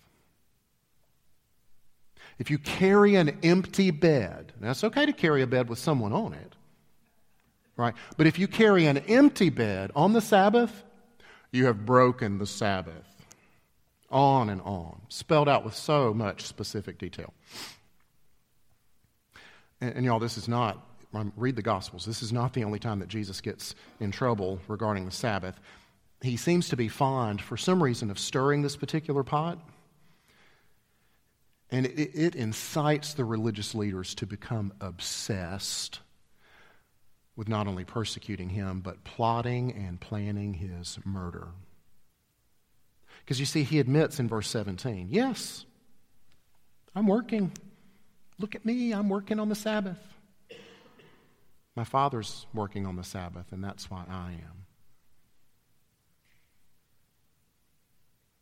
If 2.39 2.49
you 2.49 2.57
carry 2.57 3.15
an 3.15 3.37
empty 3.43 3.91
bed, 3.91 4.53
now 4.59 4.71
it's 4.71 4.83
okay 4.83 5.05
to 5.05 5.13
carry 5.13 5.41
a 5.41 5.47
bed 5.47 5.69
with 5.69 5.79
someone 5.79 6.13
on 6.13 6.33
it, 6.33 6.50
right? 7.81 7.95
But 8.17 8.27
if 8.27 8.39
you 8.39 8.47
carry 8.47 8.85
an 8.85 8.97
empty 8.97 9.49
bed 9.49 9.91
on 9.95 10.13
the 10.13 10.21
Sabbath, 10.21 10.83
you 11.51 11.65
have 11.65 11.85
broken 11.85 12.37
the 12.37 12.47
Sabbath. 12.47 13.07
On 14.09 14.49
and 14.49 14.61
on, 14.61 15.01
spelled 15.07 15.47
out 15.47 15.63
with 15.63 15.73
so 15.73 16.13
much 16.13 16.45
specific 16.45 16.97
detail. 16.97 17.33
And, 19.79 19.95
and 19.95 20.05
y'all, 20.05 20.19
this 20.19 20.37
is 20.37 20.49
not 20.49 20.85
um, 21.13 21.33
read 21.35 21.55
the 21.55 21.61
Gospels. 21.61 22.05
This 22.05 22.21
is 22.21 22.31
not 22.31 22.53
the 22.53 22.63
only 22.63 22.79
time 22.79 22.99
that 22.99 23.09
Jesus 23.09 23.41
gets 23.41 23.75
in 23.99 24.11
trouble 24.11 24.59
regarding 24.67 25.05
the 25.05 25.11
Sabbath. 25.11 25.59
He 26.21 26.37
seems 26.37 26.69
to 26.69 26.77
be 26.77 26.87
fond, 26.87 27.41
for 27.41 27.57
some 27.57 27.81
reason, 27.81 28.11
of 28.11 28.19
stirring 28.19 28.61
this 28.61 28.75
particular 28.75 29.23
pot. 29.23 29.57
And 31.71 31.85
it, 31.85 32.11
it 32.13 32.35
incites 32.35 33.13
the 33.13 33.25
religious 33.25 33.73
leaders 33.73 34.13
to 34.15 34.25
become 34.25 34.73
obsessed 34.81 35.99
with 37.35 37.47
not 37.47 37.67
only 37.67 37.83
persecuting 37.85 38.49
him, 38.49 38.81
but 38.81 39.03
plotting 39.03 39.71
and 39.73 39.99
planning 39.99 40.53
his 40.53 40.99
murder. 41.05 41.49
Because 43.19 43.39
you 43.39 43.45
see, 43.45 43.63
he 43.63 43.79
admits 43.79 44.19
in 44.19 44.27
verse 44.27 44.49
17, 44.49 45.07
Yes, 45.09 45.65
I'm 46.95 47.07
working. 47.07 47.51
Look 48.39 48.55
at 48.55 48.65
me, 48.65 48.91
I'm 48.91 49.07
working 49.07 49.39
on 49.39 49.49
the 49.49 49.55
Sabbath. 49.55 49.99
My 51.75 51.83
Father's 51.83 52.47
working 52.53 52.85
on 52.85 52.95
the 52.95 53.03
Sabbath, 53.03 53.51
and 53.51 53.63
that's 53.63 53.89
why 53.89 54.03
I 54.09 54.31
am. 54.31 54.65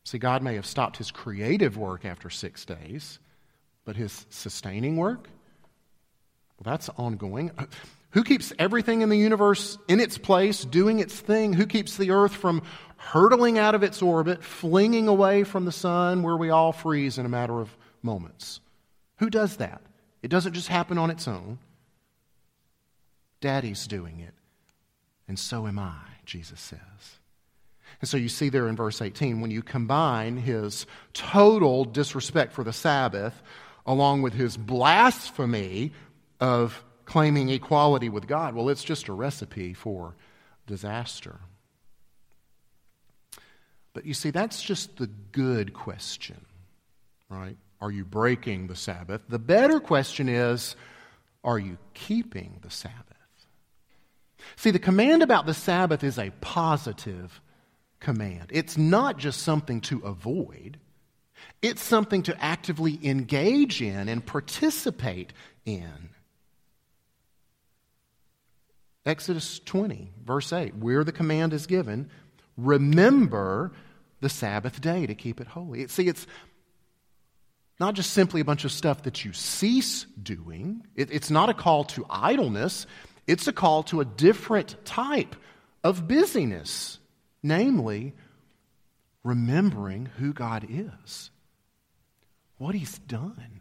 See, 0.03 0.17
God 0.17 0.41
may 0.41 0.55
have 0.55 0.65
stopped 0.65 0.97
his 0.97 1.11
creative 1.11 1.77
work 1.77 2.05
after 2.05 2.31
six 2.31 2.65
days, 2.65 3.19
but 3.85 3.95
his 3.95 4.25
sustaining 4.31 4.97
work, 4.97 5.29
well, 6.57 6.73
that's 6.73 6.89
ongoing. 6.97 7.51
Who 8.11 8.23
keeps 8.23 8.51
everything 8.57 9.01
in 9.01 9.09
the 9.09 9.17
universe 9.17 9.77
in 9.87 9.99
its 9.99 10.17
place, 10.17 10.65
doing 10.65 10.99
its 10.99 11.13
thing? 11.19 11.53
Who 11.53 11.65
keeps 11.67 11.95
the 11.97 12.11
earth 12.11 12.33
from 12.33 12.63
hurtling 12.97 13.59
out 13.59 13.75
of 13.75 13.83
its 13.83 14.01
orbit, 14.01 14.43
flinging 14.43 15.07
away 15.07 15.43
from 15.43 15.65
the 15.65 15.71
sun 15.71 16.23
where 16.23 16.37
we 16.37 16.49
all 16.49 16.71
freeze 16.71 17.17
in 17.17 17.25
a 17.25 17.29
matter 17.29 17.59
of 17.59 17.75
moments? 18.01 18.61
Who 19.17 19.29
does 19.29 19.57
that? 19.57 19.81
It 20.23 20.29
doesn't 20.29 20.53
just 20.53 20.67
happen 20.67 20.97
on 20.97 21.11
its 21.11 21.27
own. 21.27 21.59
Daddy's 23.41 23.87
doing 23.87 24.19
it, 24.19 24.33
and 25.27 25.39
so 25.39 25.65
am 25.67 25.79
I, 25.79 26.01
Jesus 26.25 26.59
says. 26.59 26.79
And 28.01 28.09
so 28.09 28.17
you 28.17 28.27
see 28.27 28.49
there 28.49 28.67
in 28.67 28.75
verse 28.75 29.01
18, 29.01 29.39
when 29.39 29.51
you 29.51 29.61
combine 29.61 30.37
his 30.37 30.85
total 31.13 31.85
disrespect 31.85 32.53
for 32.53 32.63
the 32.63 32.73
Sabbath 32.73 33.41
along 33.85 34.21
with 34.21 34.33
his 34.33 34.57
blasphemy 34.57 35.91
of 36.39 36.83
claiming 37.09 37.49
equality 37.49 38.07
with 38.07 38.27
God, 38.27 38.53
well, 38.53 38.69
it's 38.69 38.83
just 38.83 39.07
a 39.07 39.13
recipe 39.13 39.73
for 39.73 40.15
disaster. 40.67 41.39
But 43.93 44.05
you 44.05 44.13
see, 44.13 44.29
that's 44.29 44.61
just 44.61 44.97
the 44.97 45.07
good 45.31 45.73
question, 45.73 46.45
right? 47.27 47.57
Are 47.81 47.89
you 47.89 48.05
breaking 48.05 48.67
the 48.67 48.75
Sabbath? 48.75 49.23
The 49.27 49.39
better 49.39 49.79
question 49.79 50.29
is, 50.29 50.75
are 51.43 51.57
you 51.57 51.79
keeping 51.95 52.59
the 52.61 52.69
Sabbath? 52.69 52.95
See, 54.55 54.69
the 54.69 54.77
command 54.77 55.23
about 55.23 55.47
the 55.47 55.55
Sabbath 55.55 56.03
is 56.03 56.19
a 56.19 56.29
positive 56.41 57.41
command. 57.99 58.51
It's 58.51 58.77
not 58.77 59.17
just 59.17 59.41
something 59.41 59.81
to 59.81 59.97
avoid, 60.01 60.77
it's 61.63 61.81
something 61.81 62.21
to 62.23 62.39
actively 62.39 62.99
engage 63.01 63.81
in 63.81 64.09
and 64.09 64.23
participate 64.23 65.33
in. 65.65 66.11
Exodus 69.05 69.59
20, 69.59 70.11
verse 70.23 70.51
8, 70.51 70.75
where 70.75 71.03
the 71.03 71.11
command 71.11 71.53
is 71.53 71.65
given, 71.65 72.09
remember 72.57 73.71
the 74.21 74.29
Sabbath 74.29 74.81
day 74.81 75.07
to 75.07 75.15
keep 75.15 75.39
it 75.39 75.47
holy. 75.47 75.87
See, 75.87 76.07
it's 76.07 76.27
not 77.79 77.93
just 77.93 78.11
simply 78.11 78.41
a 78.41 78.45
bunch 78.45 78.65
of 78.65 78.71
stuff 78.71 79.03
that 79.03 79.23
you 79.23 79.31
cease 79.31 80.05
doing, 80.21 80.85
it, 80.95 81.11
it's 81.11 81.29
not 81.29 81.49
a 81.49 81.53
call 81.53 81.85
to 81.85 82.05
idleness, 82.09 82.85
it's 83.25 83.47
a 83.47 83.53
call 83.53 83.83
to 83.83 84.01
a 84.01 84.05
different 84.05 84.75
type 84.83 85.35
of 85.83 86.07
busyness, 86.07 86.99
namely, 87.41 88.13
remembering 89.23 90.07
who 90.17 90.33
God 90.33 90.65
is, 90.69 91.31
what 92.57 92.75
He's 92.75 92.97
done. 92.99 93.58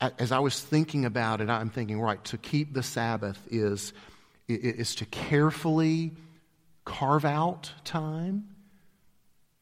As 0.00 0.30
I 0.30 0.40
was 0.40 0.60
thinking 0.60 1.04
about 1.04 1.40
it, 1.40 1.48
I'm 1.48 1.70
thinking, 1.70 2.00
right, 2.00 2.22
to 2.26 2.36
keep 2.38 2.74
the 2.74 2.82
Sabbath 2.82 3.40
is, 3.50 3.92
is 4.46 4.94
to 4.96 5.06
carefully 5.06 6.12
carve 6.84 7.24
out 7.24 7.72
time 7.84 8.48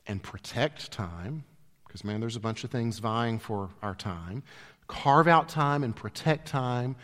and 0.06 0.22
protect 0.22 0.90
time, 0.90 1.44
because, 1.86 2.04
man, 2.04 2.20
there's 2.20 2.36
a 2.36 2.40
bunch 2.40 2.64
of 2.64 2.70
things 2.70 2.98
vying 2.98 3.38
for 3.38 3.70
our 3.82 3.94
time 3.94 4.42
carve 4.86 5.28
out 5.28 5.48
time 5.48 5.82
and 5.82 5.96
protect 5.96 6.48
time 6.48 6.96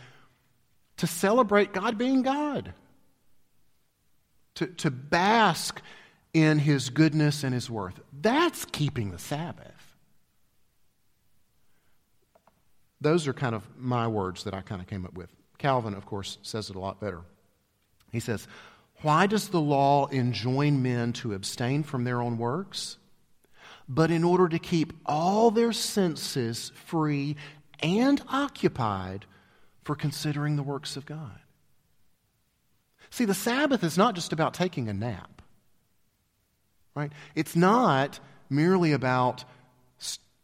to 0.98 1.06
celebrate 1.06 1.72
God 1.72 1.96
being 1.96 2.22
God, 2.22 2.74
to, 4.56 4.66
to 4.66 4.90
bask 4.90 5.80
in 6.34 6.58
His 6.58 6.90
goodness 6.90 7.42
and 7.42 7.54
His 7.54 7.70
worth. 7.70 7.98
That's 8.12 8.66
keeping 8.66 9.10
the 9.10 9.18
Sabbath. 9.18 9.79
Those 13.00 13.26
are 13.26 13.32
kind 13.32 13.54
of 13.54 13.66
my 13.78 14.06
words 14.06 14.44
that 14.44 14.54
I 14.54 14.60
kind 14.60 14.80
of 14.80 14.86
came 14.86 15.04
up 15.06 15.14
with. 15.14 15.30
Calvin, 15.58 15.94
of 15.94 16.06
course, 16.06 16.38
says 16.42 16.70
it 16.70 16.76
a 16.76 16.80
lot 16.80 17.00
better. 17.00 17.20
He 18.12 18.20
says, 18.20 18.46
Why 19.02 19.26
does 19.26 19.48
the 19.48 19.60
law 19.60 20.06
enjoin 20.06 20.82
men 20.82 21.12
to 21.14 21.34
abstain 21.34 21.82
from 21.82 22.04
their 22.04 22.20
own 22.20 22.38
works? 22.38 22.96
But 23.88 24.10
in 24.10 24.22
order 24.24 24.48
to 24.48 24.58
keep 24.58 24.92
all 25.04 25.50
their 25.50 25.72
senses 25.72 26.72
free 26.86 27.36
and 27.80 28.22
occupied 28.28 29.26
for 29.84 29.96
considering 29.96 30.56
the 30.56 30.62
works 30.62 30.96
of 30.96 31.06
God. 31.06 31.38
See, 33.10 33.24
the 33.24 33.34
Sabbath 33.34 33.82
is 33.82 33.98
not 33.98 34.14
just 34.14 34.32
about 34.32 34.54
taking 34.54 34.88
a 34.88 34.94
nap, 34.94 35.42
right? 36.94 37.10
It's 37.34 37.56
not 37.56 38.20
merely 38.48 38.92
about 38.92 39.44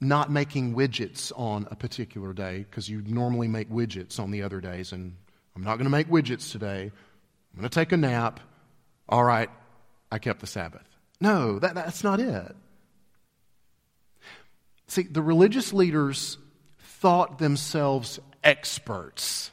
not 0.00 0.31
making 0.31 0.75
widgets 0.75 1.33
on 1.37 1.67
a 1.71 1.76
particular 1.76 2.33
day 2.33 2.59
because 2.59 2.88
you 2.88 3.03
normally 3.07 3.49
make 3.49 3.71
widgets 3.71 4.21
on 4.21 4.31
the 4.31 4.43
other 4.43 4.61
days, 4.61 4.93
and 4.93 5.17
I'm 5.55 5.62
not 5.62 5.76
going 5.76 5.85
to 5.85 5.91
make 5.91 6.09
widgets 6.09 6.53
today. 6.53 6.91
I'm 7.55 7.61
going 7.61 7.69
to 7.69 7.75
take 7.75 7.93
a 7.93 7.97
nap. 7.97 8.41
All 9.09 9.25
right, 9.25 9.49
I 10.11 10.19
kept 10.19 10.41
the 10.41 10.47
Sabbath. 10.47 10.87
No, 11.21 11.59
that, 11.59 11.75
that's 11.75 12.05
not 12.05 12.21
it. 12.21 12.55
See, 14.88 15.03
the 15.03 15.23
religious 15.23 15.73
leaders 15.73 16.38
thought 16.79 17.38
themselves 17.38 18.21
experts 18.45 19.50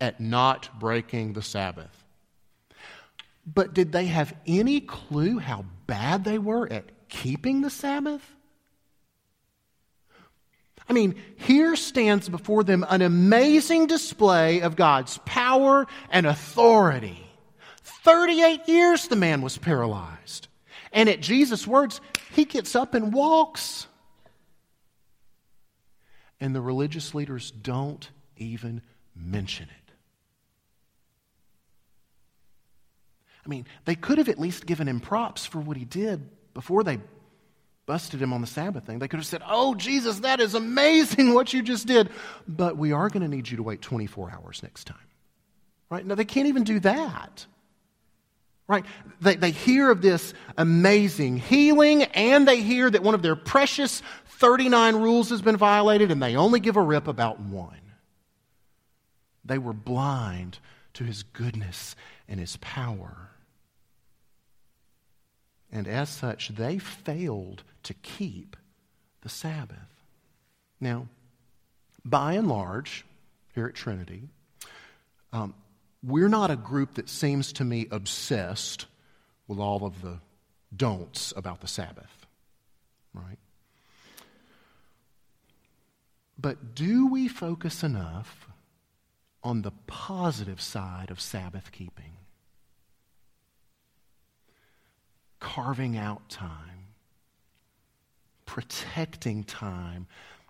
at 0.00 0.20
not 0.20 0.78
breaking 0.78 1.32
the 1.32 1.42
Sabbath. 1.42 2.04
But 3.46 3.74
did 3.74 3.92
they 3.92 4.06
have 4.06 4.34
any 4.46 4.80
clue 4.80 5.38
how 5.38 5.64
bad 5.86 6.24
they 6.24 6.38
were 6.38 6.70
at 6.70 7.08
keeping 7.08 7.60
the 7.62 7.70
Sabbath? 7.70 8.22
I 10.88 10.92
mean, 10.92 11.14
here 11.36 11.76
stands 11.76 12.28
before 12.28 12.62
them 12.62 12.84
an 12.88 13.00
amazing 13.02 13.86
display 13.86 14.60
of 14.60 14.76
God's 14.76 15.18
power 15.24 15.86
and 16.10 16.26
authority. 16.26 17.24
38 17.82 18.68
years 18.68 19.08
the 19.08 19.16
man 19.16 19.40
was 19.40 19.56
paralyzed. 19.56 20.48
And 20.92 21.08
at 21.08 21.20
Jesus' 21.20 21.66
words, 21.66 22.00
he 22.32 22.44
gets 22.44 22.76
up 22.76 22.94
and 22.94 23.12
walks. 23.12 23.86
And 26.38 26.54
the 26.54 26.60
religious 26.60 27.14
leaders 27.14 27.50
don't 27.50 28.08
even 28.36 28.82
mention 29.16 29.66
it. 29.66 29.92
I 33.44 33.48
mean, 33.48 33.66
they 33.84 33.94
could 33.94 34.18
have 34.18 34.28
at 34.28 34.38
least 34.38 34.66
given 34.66 34.88
him 34.88 35.00
props 35.00 35.46
for 35.46 35.58
what 35.58 35.76
he 35.76 35.84
did 35.84 36.28
before 36.54 36.82
they 36.82 36.98
busted 37.86 38.20
him 38.20 38.32
on 38.32 38.40
the 38.40 38.46
Sabbath 38.46 38.84
thing. 38.84 38.98
They 38.98 39.08
could 39.08 39.18
have 39.18 39.26
said, 39.26 39.42
Oh, 39.46 39.74
Jesus, 39.74 40.20
that 40.20 40.40
is 40.40 40.54
amazing 40.54 41.34
what 41.34 41.52
you 41.52 41.62
just 41.62 41.86
did. 41.86 42.10
But 42.48 42.76
we 42.76 42.92
are 42.92 43.08
going 43.08 43.22
to 43.22 43.28
need 43.28 43.48
you 43.48 43.56
to 43.58 43.62
wait 43.62 43.82
24 43.82 44.32
hours 44.32 44.62
next 44.62 44.84
time. 44.84 44.96
Right? 45.90 46.04
Now, 46.04 46.14
they 46.14 46.24
can't 46.24 46.48
even 46.48 46.64
do 46.64 46.80
that. 46.80 47.46
Right? 48.66 48.86
They, 49.20 49.36
they 49.36 49.50
hear 49.50 49.90
of 49.90 50.00
this 50.00 50.32
amazing 50.56 51.36
healing, 51.36 52.04
and 52.04 52.48
they 52.48 52.62
hear 52.62 52.88
that 52.88 53.02
one 53.02 53.14
of 53.14 53.20
their 53.20 53.36
precious 53.36 54.02
39 54.38 54.96
rules 54.96 55.28
has 55.30 55.42
been 55.42 55.58
violated, 55.58 56.10
and 56.10 56.22
they 56.22 56.36
only 56.36 56.60
give 56.60 56.76
a 56.76 56.82
rip 56.82 57.06
about 57.06 57.40
one. 57.40 57.80
They 59.44 59.58
were 59.58 59.74
blind 59.74 60.58
to 60.94 61.04
his 61.04 61.22
goodness 61.22 61.94
and 62.26 62.40
his 62.40 62.56
power. 62.56 63.33
And 65.74 65.88
as 65.88 66.08
such, 66.08 66.50
they 66.50 66.78
failed 66.78 67.64
to 67.82 67.94
keep 67.94 68.56
the 69.22 69.28
Sabbath. 69.28 70.04
Now, 70.80 71.08
by 72.04 72.34
and 72.34 72.46
large, 72.46 73.04
here 73.56 73.66
at 73.66 73.74
Trinity, 73.74 74.28
um, 75.32 75.52
we're 76.00 76.28
not 76.28 76.52
a 76.52 76.56
group 76.56 76.94
that 76.94 77.08
seems 77.08 77.52
to 77.54 77.64
me 77.64 77.88
obsessed 77.90 78.86
with 79.48 79.58
all 79.58 79.84
of 79.84 80.00
the 80.00 80.20
don'ts 80.74 81.32
about 81.36 81.60
the 81.60 81.66
Sabbath, 81.66 82.26
right? 83.12 83.38
But 86.38 86.74
do 86.76 87.08
we 87.08 87.26
focus 87.26 87.82
enough 87.82 88.48
on 89.42 89.62
the 89.62 89.72
positive 89.86 90.60
side 90.60 91.10
of 91.10 91.20
Sabbath 91.20 91.72
keeping? 91.72 92.13
Carving 95.44 95.98
out 95.98 96.26
time, 96.30 96.86
protecting 98.46 99.44
time 99.44 100.06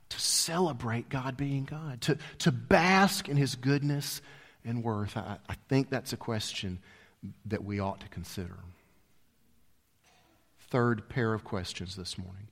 to 0.09 0.20
celebrate 0.20 1.09
God 1.09 1.37
being 1.37 1.64
God, 1.64 2.00
to, 2.02 2.16
to 2.38 2.52
bask 2.52 3.28
in 3.28 3.37
His 3.37 3.57
goodness 3.57 4.22
and 4.64 4.85
worth. 4.85 5.16
I, 5.16 5.38
I 5.48 5.54
think 5.68 5.90
that's 5.90 6.12
a 6.12 6.16
question 6.16 6.78
that 7.46 7.64
we 7.64 7.80
ought 7.80 8.00
to 8.00 8.09
consider. 8.09 8.54
Third 10.70 11.09
pair 11.09 11.35
of 11.35 11.42
questions 11.42 11.96
this 11.96 12.16
morning. 12.16 12.46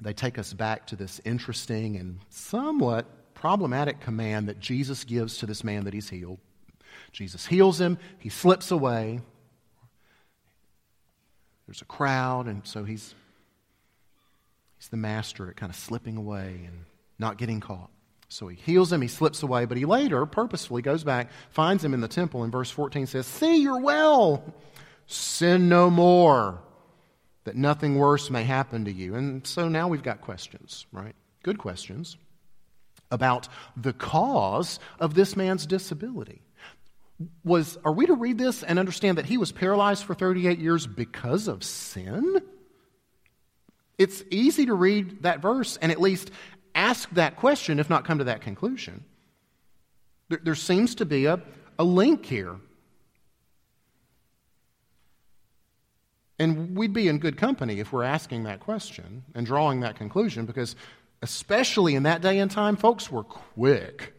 They 0.00 0.14
take 0.14 0.38
us 0.38 0.54
back 0.54 0.86
to 0.86 0.96
this 0.96 1.20
interesting 1.26 1.96
and 1.96 2.20
somewhat 2.30 3.34
problematic 3.34 4.00
command 4.00 4.48
that 4.48 4.60
Jesus 4.60 5.04
gives 5.04 5.36
to 5.38 5.46
this 5.46 5.62
man 5.62 5.84
that 5.84 5.92
he's 5.92 6.08
healed. 6.08 6.38
Jesus 7.12 7.46
heals 7.46 7.80
him, 7.80 7.98
he 8.18 8.28
slips 8.28 8.70
away. 8.70 9.20
There's 11.66 11.82
a 11.82 11.86
crowd, 11.86 12.46
and 12.46 12.66
so 12.66 12.84
he's, 12.84 13.14
he's 14.78 14.88
the 14.88 14.96
master 14.96 15.48
at 15.50 15.56
kind 15.56 15.70
of 15.70 15.76
slipping 15.76 16.16
away 16.16 16.62
and 16.66 16.84
not 17.18 17.38
getting 17.38 17.60
caught. 17.60 17.90
So 18.28 18.48
he 18.48 18.56
heals 18.56 18.92
him, 18.92 19.02
he 19.02 19.08
slips 19.08 19.42
away, 19.42 19.64
but 19.64 19.76
he 19.76 19.84
later 19.84 20.26
purposefully 20.26 20.82
goes 20.82 21.04
back, 21.04 21.30
finds 21.50 21.84
him 21.84 21.94
in 21.94 22.00
the 22.00 22.08
temple, 22.08 22.42
and 22.42 22.52
verse 22.52 22.70
14 22.70 23.06
says, 23.06 23.26
See, 23.26 23.62
you're 23.62 23.80
well. 23.80 24.54
Sin 25.06 25.68
no 25.68 25.88
more, 25.88 26.60
that 27.44 27.54
nothing 27.54 27.94
worse 27.96 28.28
may 28.28 28.42
happen 28.42 28.84
to 28.86 28.92
you. 28.92 29.14
And 29.14 29.46
so 29.46 29.68
now 29.68 29.86
we've 29.86 30.02
got 30.02 30.20
questions, 30.20 30.86
right? 30.90 31.14
Good 31.44 31.58
questions 31.58 32.16
about 33.12 33.48
the 33.76 33.92
cause 33.92 34.80
of 34.98 35.14
this 35.14 35.36
man's 35.36 35.64
disability 35.64 36.42
was 37.44 37.78
are 37.84 37.92
we 37.92 38.06
to 38.06 38.14
read 38.14 38.38
this 38.38 38.62
and 38.62 38.78
understand 38.78 39.18
that 39.18 39.26
he 39.26 39.38
was 39.38 39.52
paralyzed 39.52 40.04
for 40.04 40.14
38 40.14 40.58
years 40.58 40.86
because 40.86 41.48
of 41.48 41.64
sin? 41.64 42.42
It's 43.98 44.22
easy 44.30 44.66
to 44.66 44.74
read 44.74 45.22
that 45.22 45.40
verse 45.40 45.78
and 45.78 45.90
at 45.90 46.00
least 46.00 46.30
ask 46.74 47.08
that 47.10 47.36
question, 47.36 47.80
if 47.80 47.88
not 47.88 48.04
come 48.04 48.18
to 48.18 48.24
that 48.24 48.42
conclusion. 48.42 49.04
There, 50.28 50.40
there 50.42 50.54
seems 50.54 50.94
to 50.96 51.06
be 51.06 51.24
a, 51.24 51.40
a 51.78 51.84
link 51.84 52.26
here. 52.26 52.56
And 56.38 56.76
we'd 56.76 56.92
be 56.92 57.08
in 57.08 57.18
good 57.18 57.38
company 57.38 57.80
if 57.80 57.92
we're 57.92 58.02
asking 58.02 58.42
that 58.44 58.60
question 58.60 59.24
and 59.34 59.46
drawing 59.46 59.80
that 59.80 59.96
conclusion 59.96 60.44
because, 60.44 60.76
especially 61.22 61.94
in 61.94 62.02
that 62.02 62.20
day 62.20 62.38
and 62.40 62.50
time, 62.50 62.76
folks 62.76 63.10
were 63.10 63.24
quick 63.24 64.15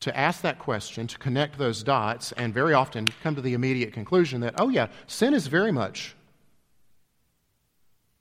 to 0.00 0.16
ask 0.16 0.40
that 0.42 0.58
question, 0.58 1.06
to 1.06 1.18
connect 1.18 1.58
those 1.58 1.82
dots, 1.82 2.32
and 2.32 2.54
very 2.54 2.72
often 2.72 3.08
come 3.22 3.34
to 3.34 3.42
the 3.42 3.54
immediate 3.54 3.92
conclusion 3.92 4.40
that, 4.40 4.54
oh, 4.58 4.68
yeah, 4.68 4.88
sin 5.06 5.34
is 5.34 5.46
very 5.46 5.70
much, 5.70 6.16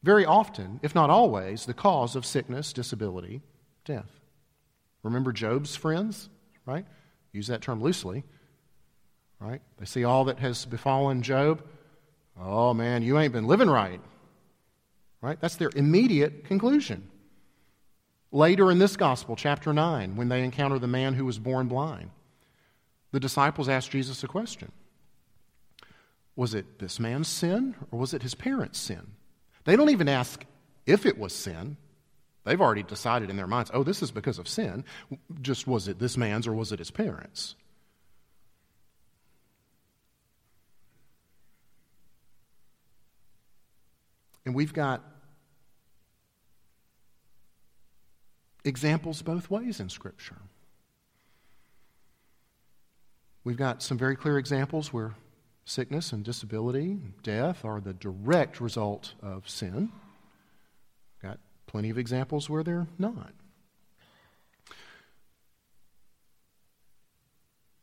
very 0.04 0.26
often, 0.26 0.80
if 0.84 0.94
not 0.94 1.10
always, 1.10 1.66
the 1.66 1.74
cause 1.74 2.16
of 2.16 2.26
sickness, 2.26 2.72
disability, 2.74 3.42
death. 3.86 4.12
Remember 5.04 5.32
Job's 5.32 5.76
friends, 5.76 6.30
right? 6.66 6.86
Use 7.32 7.48
that 7.48 7.62
term 7.62 7.82
loosely, 7.82 8.24
right? 9.40 9.62
They 9.78 9.86
see 9.86 10.04
all 10.04 10.26
that 10.26 10.40
has 10.40 10.66
befallen 10.66 11.22
Job. 11.22 11.64
Oh, 12.40 12.74
man, 12.74 13.04
you 13.04 13.20
ain't 13.20 13.34
been 13.34 13.48
living 13.48 13.70
right, 13.70 14.02
right? 15.22 15.40
That's 15.40 15.56
their 15.56 15.72
immediate 15.76 16.46
conclusion. 16.46 17.09
Later 18.32 18.70
in 18.70 18.78
this 18.78 18.96
gospel, 18.96 19.36
chapter 19.36 19.74
9, 19.74 20.16
when 20.16 20.30
they 20.30 20.44
encounter 20.44 20.78
the 20.78 20.88
man 20.88 21.16
who 21.16 21.26
was 21.26 21.40
born 21.40 21.68
blind, 21.68 22.12
the 23.12 23.20
disciples 23.20 23.68
ask 23.68 23.90
Jesus 23.90 24.24
a 24.24 24.28
question 24.28 24.72
Was 26.36 26.54
it 26.54 26.80
this 26.80 27.00
man's 27.00 27.28
sin 27.28 27.76
or 27.92 28.00
was 28.00 28.14
it 28.14 28.22
his 28.22 28.36
parents' 28.36 28.80
sin? 28.80 29.14
They 29.64 29.76
don't 29.76 29.90
even 29.90 30.08
ask 30.08 30.46
if 30.86 31.06
it 31.06 31.18
was 31.18 31.34
sin. 31.34 31.78
They've 32.44 32.62
already 32.62 32.84
decided 32.84 33.30
in 33.30 33.36
their 33.36 33.48
minds, 33.48 33.70
oh, 33.74 33.84
this 33.84 34.02
is 34.02 34.12
because 34.12 34.40
of 34.40 34.48
sin. 34.48 34.86
Just 35.42 35.68
was 35.68 35.88
it 35.88 36.00
this 36.00 36.16
man's 36.16 36.48
or 36.48 36.54
was 36.54 36.72
it 36.72 36.80
his 36.80 36.90
parents'? 36.90 37.56
And 44.46 44.56
we've 44.56 44.74
got 44.74 45.04
examples 48.64 49.22
both 49.22 49.50
ways 49.50 49.80
in 49.80 49.90
Scripture. 49.90 50.38
We've 53.44 53.58
got 53.58 53.82
some 53.82 53.98
very 53.98 54.16
clear 54.16 54.38
examples 54.38 54.92
where 54.94 55.16
sickness 55.66 56.12
and 56.12 56.24
disability, 56.24 56.92
and 56.92 57.14
death 57.24 57.64
are 57.64 57.80
the 57.80 57.94
direct 57.94 58.60
result 58.60 59.14
of 59.22 59.48
sin. 59.48 59.92
Got 61.22 61.40
plenty 61.68 61.90
of 61.90 61.98
examples 61.98 62.50
where 62.50 62.64
they're 62.64 62.88
not. 62.98 63.32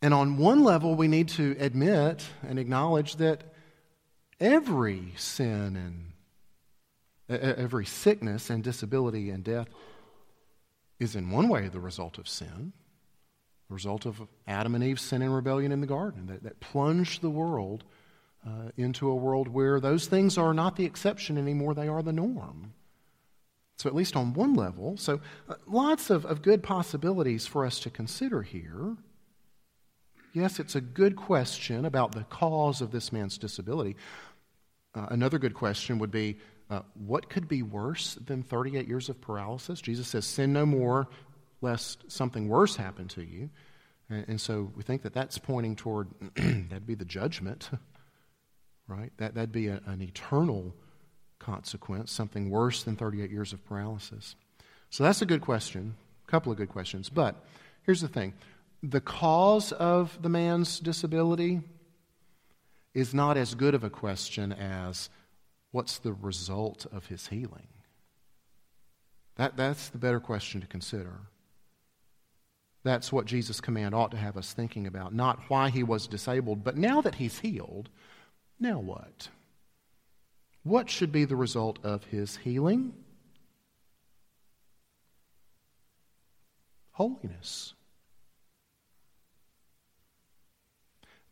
And 0.02 0.12
on 0.12 0.36
one 0.36 0.62
level, 0.62 0.94
we 0.94 1.08
need 1.08 1.28
to 1.30 1.56
admit 1.58 2.24
and 2.46 2.58
acknowledge 2.58 3.16
that 3.16 3.42
every 4.38 5.12
sin 5.16 6.12
and 7.28 7.40
every 7.40 7.86
sickness 7.86 8.50
and 8.50 8.62
disability 8.62 9.30
and 9.30 9.42
death 9.42 9.68
is 10.98 11.16
in 11.16 11.30
one 11.30 11.48
way 11.48 11.68
the 11.68 11.80
result 11.80 12.18
of 12.18 12.28
sin, 12.28 12.72
the 13.68 13.74
result 13.74 14.06
of 14.06 14.22
Adam 14.46 14.74
and 14.74 14.84
Eve's 14.84 15.02
sin 15.02 15.22
and 15.22 15.34
rebellion 15.34 15.72
in 15.72 15.80
the 15.80 15.86
garden 15.86 16.26
that, 16.26 16.42
that 16.42 16.60
plunged 16.60 17.20
the 17.20 17.30
world 17.30 17.84
uh, 18.46 18.70
into 18.76 19.08
a 19.08 19.14
world 19.14 19.48
where 19.48 19.80
those 19.80 20.06
things 20.06 20.38
are 20.38 20.54
not 20.54 20.76
the 20.76 20.84
exception 20.84 21.36
anymore, 21.36 21.74
they 21.74 21.88
are 21.88 22.02
the 22.02 22.12
norm. 22.12 22.72
So, 23.78 23.88
at 23.88 23.94
least 23.94 24.16
on 24.16 24.32
one 24.32 24.54
level, 24.54 24.96
so 24.96 25.20
uh, 25.48 25.54
lots 25.66 26.08
of, 26.08 26.24
of 26.24 26.40
good 26.40 26.62
possibilities 26.62 27.46
for 27.46 27.66
us 27.66 27.78
to 27.80 27.90
consider 27.90 28.42
here. 28.42 28.96
Yes, 30.32 30.58
it's 30.58 30.74
a 30.74 30.80
good 30.80 31.16
question 31.16 31.84
about 31.84 32.12
the 32.12 32.24
cause 32.24 32.80
of 32.80 32.90
this 32.90 33.12
man's 33.12 33.36
disability. 33.36 33.96
Uh, 34.94 35.06
another 35.10 35.38
good 35.38 35.54
question 35.54 35.98
would 35.98 36.10
be 36.10 36.38
uh, 36.68 36.80
what 36.94 37.28
could 37.28 37.48
be 37.48 37.62
worse 37.62 38.14
than 38.14 38.42
38 38.42 38.88
years 38.88 39.08
of 39.08 39.20
paralysis? 39.20 39.80
Jesus 39.80 40.08
says, 40.08 40.26
Sin 40.26 40.52
no 40.52 40.66
more, 40.66 41.08
lest 41.60 42.10
something 42.10 42.48
worse 42.48 42.76
happen 42.76 43.08
to 43.08 43.22
you. 43.22 43.50
And, 44.08 44.24
and 44.28 44.40
so 44.40 44.72
we 44.74 44.82
think 44.82 45.02
that 45.02 45.14
that's 45.14 45.38
pointing 45.38 45.76
toward 45.76 46.08
that'd 46.34 46.86
be 46.86 46.94
the 46.94 47.04
judgment, 47.04 47.70
right? 48.88 49.12
That, 49.18 49.34
that'd 49.34 49.52
be 49.52 49.68
a, 49.68 49.80
an 49.86 50.02
eternal 50.02 50.74
consequence, 51.38 52.10
something 52.10 52.50
worse 52.50 52.82
than 52.82 52.96
38 52.96 53.30
years 53.30 53.52
of 53.52 53.64
paralysis. 53.64 54.34
So 54.90 55.04
that's 55.04 55.22
a 55.22 55.26
good 55.26 55.40
question, 55.40 55.94
a 56.26 56.30
couple 56.30 56.50
of 56.50 56.58
good 56.58 56.68
questions. 56.68 57.08
But 57.08 57.36
here's 57.82 58.00
the 58.00 58.08
thing 58.08 58.34
the 58.82 59.00
cause 59.00 59.72
of 59.72 60.20
the 60.20 60.28
man's 60.28 60.80
disability 60.80 61.62
is 62.94 63.12
not 63.12 63.36
as 63.36 63.54
good 63.54 63.74
of 63.74 63.84
a 63.84 63.90
question 63.90 64.52
as 64.52 65.10
what's 65.76 65.98
the 65.98 66.14
result 66.14 66.86
of 66.90 67.04
his 67.08 67.26
healing? 67.26 67.68
That, 69.34 69.58
that's 69.58 69.90
the 69.90 69.98
better 69.98 70.20
question 70.20 70.62
to 70.62 70.66
consider. 70.66 71.18
That's 72.82 73.12
what 73.12 73.26
Jesus' 73.26 73.60
command 73.60 73.94
ought 73.94 74.10
to 74.12 74.16
have 74.16 74.38
us 74.38 74.54
thinking 74.54 74.86
about. 74.86 75.14
Not 75.14 75.38
why 75.48 75.68
he 75.68 75.82
was 75.82 76.06
disabled, 76.06 76.64
but 76.64 76.78
now 76.78 77.02
that 77.02 77.16
he's 77.16 77.40
healed, 77.40 77.90
now 78.58 78.78
what? 78.78 79.28
What 80.62 80.88
should 80.88 81.12
be 81.12 81.26
the 81.26 81.36
result 81.36 81.78
of 81.84 82.04
his 82.04 82.38
healing? 82.38 82.94
Holiness. 86.92 87.74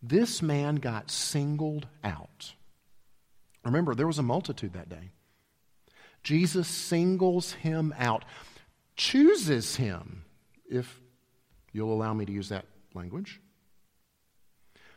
This 0.02 0.42
man 0.42 0.74
got 0.76 1.10
singled 1.10 1.86
out. 2.04 2.52
Remember, 3.64 3.94
there 3.94 4.06
was 4.06 4.18
a 4.18 4.22
multitude 4.22 4.74
that 4.74 4.88
day. 4.88 5.10
Jesus 6.22 6.68
singles 6.68 7.52
him 7.52 7.94
out, 7.98 8.24
chooses 8.96 9.76
him, 9.76 10.24
if 10.70 11.00
you'll 11.72 11.92
allow 11.92 12.14
me 12.14 12.24
to 12.24 12.32
use 12.32 12.48
that 12.48 12.64
language, 12.94 13.40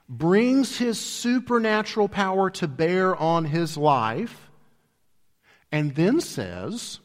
brings 0.07 0.77
his 0.77 0.99
supernatural 0.99 2.07
power 2.07 2.49
to 2.49 2.67
bear 2.67 3.15
on 3.15 3.45
his 3.45 3.77
life, 3.77 4.49
and 5.71 5.95
then 5.95 6.21
says, 6.21 6.99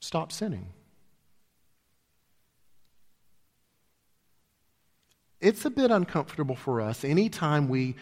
Stop 0.00 0.32
sinning. 0.32 0.66
It's 5.40 5.64
a 5.64 5.70
bit 5.70 5.90
uncomfortable 5.90 6.56
for 6.56 6.82
us 6.82 7.04
anytime 7.04 7.68
we 7.68 7.96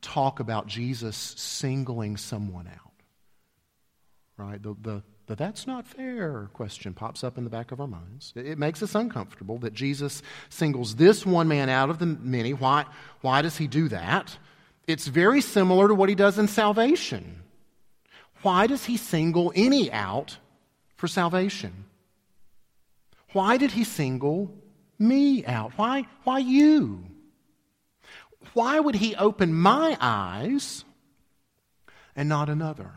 talk 0.00 0.40
about 0.40 0.66
Jesus 0.66 1.16
singling 1.16 2.16
someone 2.16 2.66
out. 2.66 2.92
Right? 4.36 4.62
The, 4.62 4.76
the, 4.80 5.02
the 5.26 5.34
that's 5.34 5.66
not 5.66 5.86
fair 5.86 6.48
question 6.52 6.94
pops 6.94 7.24
up 7.24 7.36
in 7.38 7.44
the 7.44 7.50
back 7.50 7.72
of 7.72 7.80
our 7.80 7.86
minds. 7.86 8.32
It, 8.36 8.46
it 8.46 8.58
makes 8.58 8.82
us 8.82 8.94
uncomfortable 8.94 9.58
that 9.58 9.74
Jesus 9.74 10.22
singles 10.48 10.96
this 10.96 11.26
one 11.26 11.48
man 11.48 11.68
out 11.68 11.90
of 11.90 11.98
the 11.98 12.06
many. 12.06 12.52
Why, 12.52 12.86
why 13.20 13.42
does 13.42 13.56
he 13.56 13.66
do 13.66 13.88
that? 13.88 14.36
It's 14.86 15.06
very 15.06 15.40
similar 15.40 15.88
to 15.88 15.94
what 15.94 16.08
he 16.08 16.14
does 16.14 16.38
in 16.38 16.48
salvation. 16.48 17.42
Why 18.42 18.66
does 18.66 18.84
he 18.84 18.96
single 18.96 19.52
any 19.54 19.90
out 19.92 20.38
for 20.96 21.08
salvation? 21.08 21.84
Why 23.32 23.56
did 23.56 23.72
he 23.72 23.84
single 23.84 24.54
me 24.98 25.44
out? 25.44 25.72
Why, 25.76 26.06
why 26.24 26.38
you? 26.38 27.04
Why 28.54 28.80
would 28.80 28.96
he 28.96 29.14
open 29.16 29.54
my 29.54 29.96
eyes 30.00 30.84
and 32.16 32.28
not 32.28 32.48
another? 32.48 32.92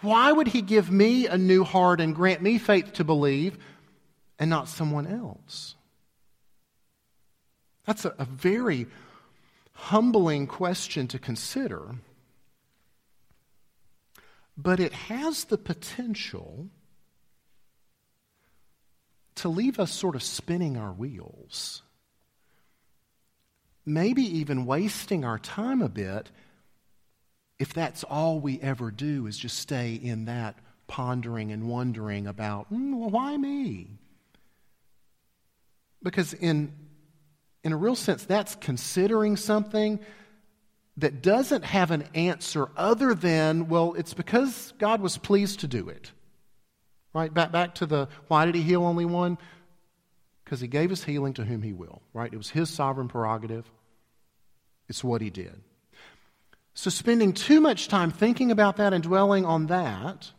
Why 0.00 0.30
would 0.30 0.48
he 0.48 0.62
give 0.62 0.90
me 0.90 1.26
a 1.26 1.38
new 1.38 1.64
heart 1.64 2.00
and 2.00 2.14
grant 2.14 2.42
me 2.42 2.58
faith 2.58 2.92
to 2.94 3.04
believe 3.04 3.56
and 4.38 4.50
not 4.50 4.68
someone 4.68 5.06
else? 5.06 5.74
That's 7.86 8.04
a, 8.04 8.14
a 8.18 8.24
very 8.24 8.86
humbling 9.72 10.46
question 10.46 11.06
to 11.08 11.18
consider, 11.18 11.96
but 14.56 14.80
it 14.80 14.92
has 14.92 15.44
the 15.44 15.58
potential 15.58 16.68
to 19.36 19.48
leave 19.48 19.78
us 19.78 19.92
sort 19.92 20.16
of 20.16 20.22
spinning 20.22 20.76
our 20.76 20.92
wheels. 20.92 21.82
Maybe 23.86 24.22
even 24.38 24.66
wasting 24.66 25.24
our 25.24 25.38
time 25.38 25.80
a 25.80 25.88
bit 25.88 26.30
if 27.58 27.72
that's 27.72 28.04
all 28.04 28.38
we 28.38 28.60
ever 28.60 28.90
do 28.90 29.26
is 29.26 29.38
just 29.38 29.58
stay 29.58 29.94
in 29.94 30.26
that 30.26 30.56
pondering 30.86 31.52
and 31.52 31.68
wondering 31.68 32.26
about, 32.26 32.72
mm, 32.72 32.98
well, 32.98 33.10
why 33.10 33.36
me? 33.36 33.88
Because, 36.02 36.34
in, 36.34 36.72
in 37.64 37.72
a 37.72 37.76
real 37.76 37.96
sense, 37.96 38.24
that's 38.24 38.54
considering 38.56 39.36
something 39.36 39.98
that 40.98 41.22
doesn't 41.22 41.64
have 41.64 41.90
an 41.90 42.04
answer 42.14 42.68
other 42.76 43.14
than, 43.14 43.68
well, 43.68 43.94
it's 43.94 44.14
because 44.14 44.72
God 44.78 45.00
was 45.00 45.18
pleased 45.18 45.60
to 45.60 45.66
do 45.66 45.88
it. 45.88 46.12
Right? 47.12 47.32
Back, 47.32 47.52
back 47.52 47.76
to 47.76 47.86
the 47.86 48.08
why 48.28 48.44
did 48.44 48.54
he 48.54 48.62
heal 48.62 48.84
only 48.84 49.06
one? 49.06 49.38
Because 50.44 50.60
he 50.60 50.68
gave 50.68 50.90
his 50.90 51.02
healing 51.02 51.34
to 51.34 51.44
whom 51.44 51.62
he 51.62 51.72
will. 51.72 52.02
Right? 52.12 52.32
It 52.32 52.36
was 52.36 52.50
his 52.50 52.70
sovereign 52.70 53.08
prerogative. 53.08 53.70
It's 54.88 55.04
what 55.04 55.20
he 55.20 55.30
did. 55.30 55.62
So, 56.74 56.90
spending 56.90 57.32
too 57.32 57.60
much 57.60 57.88
time 57.88 58.10
thinking 58.10 58.50
about 58.50 58.76
that 58.76 58.92
and 58.92 59.02
dwelling 59.02 59.44
on 59.44 59.66
that 59.66 60.30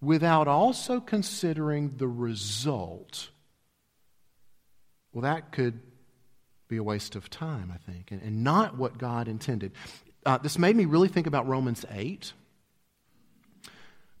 without 0.00 0.48
also 0.48 1.00
considering 1.00 1.96
the 1.96 2.08
result, 2.08 3.30
well, 5.12 5.22
that 5.22 5.52
could 5.52 5.80
be 6.68 6.76
a 6.76 6.82
waste 6.82 7.14
of 7.14 7.30
time, 7.30 7.72
I 7.72 7.78
think, 7.90 8.10
and, 8.10 8.20
and 8.20 8.42
not 8.42 8.76
what 8.76 8.98
God 8.98 9.28
intended. 9.28 9.72
Uh, 10.24 10.38
this 10.38 10.58
made 10.58 10.74
me 10.74 10.84
really 10.84 11.08
think 11.08 11.28
about 11.28 11.46
Romans 11.46 11.84
8. 11.90 12.32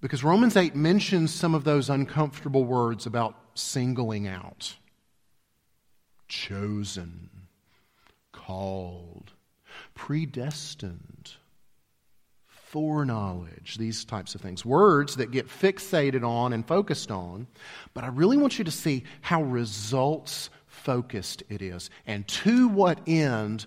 Because 0.00 0.22
Romans 0.22 0.56
8 0.56 0.76
mentions 0.76 1.34
some 1.34 1.54
of 1.54 1.64
those 1.64 1.90
uncomfortable 1.90 2.64
words 2.64 3.06
about 3.06 3.36
singling 3.54 4.28
out 4.28 4.76
chosen, 6.28 7.30
called, 8.46 9.32
predestined, 9.94 11.32
foreknowledge, 12.46 13.76
these 13.78 14.04
types 14.04 14.34
of 14.34 14.40
things. 14.40 14.64
Words 14.64 15.16
that 15.16 15.30
get 15.30 15.48
fixated 15.48 16.24
on 16.24 16.52
and 16.52 16.66
focused 16.66 17.10
on. 17.10 17.46
But 17.94 18.04
I 18.04 18.08
really 18.08 18.36
want 18.36 18.58
you 18.58 18.64
to 18.64 18.70
see 18.70 19.04
how 19.20 19.42
results 19.42 20.50
focused 20.66 21.42
it 21.48 21.62
is 21.62 21.90
and 22.06 22.26
to 22.28 22.68
what 22.68 23.00
end 23.06 23.66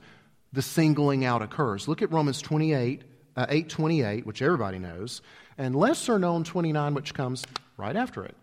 the 0.53 0.61
singling 0.61 1.25
out 1.25 1.41
occurs. 1.41 1.87
Look 1.87 2.01
at 2.01 2.11
Romans 2.11 2.41
28, 2.41 3.01
uh, 3.35 3.45
828, 3.49 4.25
which 4.25 4.41
everybody 4.41 4.79
knows 4.79 5.21
and 5.57 5.75
lesser 5.75 6.17
known 6.17 6.43
29, 6.43 6.93
which 6.93 7.13
comes 7.13 7.43
right 7.77 7.95
after 7.95 8.23
it. 8.23 8.35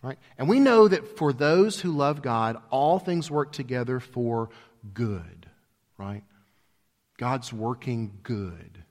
Right? 0.00 0.18
And 0.38 0.48
we 0.48 0.60
know 0.60 0.86
that 0.86 1.18
for 1.18 1.32
those 1.32 1.80
who 1.80 1.90
love 1.90 2.22
God, 2.22 2.56
all 2.70 3.00
things 3.00 3.30
work 3.30 3.50
together 3.50 3.98
for 3.98 4.48
good. 4.94 5.46
Right? 5.96 6.24
God's 7.18 7.52
working 7.52 8.18
good. 8.22 8.84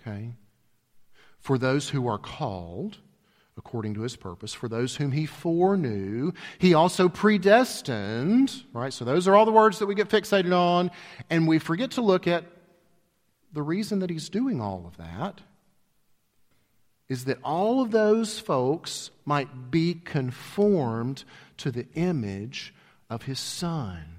Okay? 0.00 0.34
For 1.38 1.58
those 1.58 1.88
who 1.88 2.08
are 2.08 2.18
called 2.18 2.98
according 3.56 3.94
to 3.94 4.02
his 4.02 4.14
purpose, 4.16 4.54
for 4.54 4.68
those 4.68 4.96
whom 4.96 5.10
he 5.10 5.26
foreknew, 5.26 6.32
he 6.58 6.74
also 6.74 7.08
predestined. 7.08 8.62
Right? 8.72 8.92
So 8.92 9.04
those 9.04 9.26
are 9.26 9.34
all 9.34 9.44
the 9.44 9.52
words 9.52 9.80
that 9.80 9.86
we 9.86 9.94
get 9.94 10.08
fixated 10.08 10.56
on, 10.56 10.90
and 11.28 11.46
we 11.48 11.58
forget 11.58 11.92
to 11.92 12.00
look 12.00 12.26
at 12.26 12.44
the 13.52 13.62
reason 13.62 14.00
that 14.00 14.10
he's 14.10 14.28
doing 14.28 14.60
all 14.60 14.84
of 14.86 14.96
that 14.98 15.40
is 17.08 17.24
that 17.24 17.38
all 17.42 17.80
of 17.80 17.90
those 17.90 18.38
folks 18.38 19.10
might 19.24 19.70
be 19.70 19.94
conformed 19.94 21.24
to 21.56 21.70
the 21.70 21.86
image 21.94 22.74
of 23.08 23.22
his 23.22 23.38
son. 23.38 24.17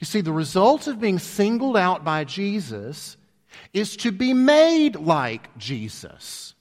You 0.00 0.04
see, 0.04 0.20
the 0.20 0.32
result 0.32 0.86
of 0.86 1.00
being 1.00 1.18
singled 1.18 1.76
out 1.76 2.04
by 2.04 2.24
Jesus 2.24 3.16
is 3.72 3.96
to 3.98 4.12
be 4.12 4.32
made 4.32 4.96
like 4.96 5.56
Jesus, 5.58 6.54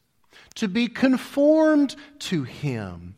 to 0.56 0.68
be 0.68 0.88
conformed 0.88 1.96
to 2.20 2.44
him. 2.44 3.16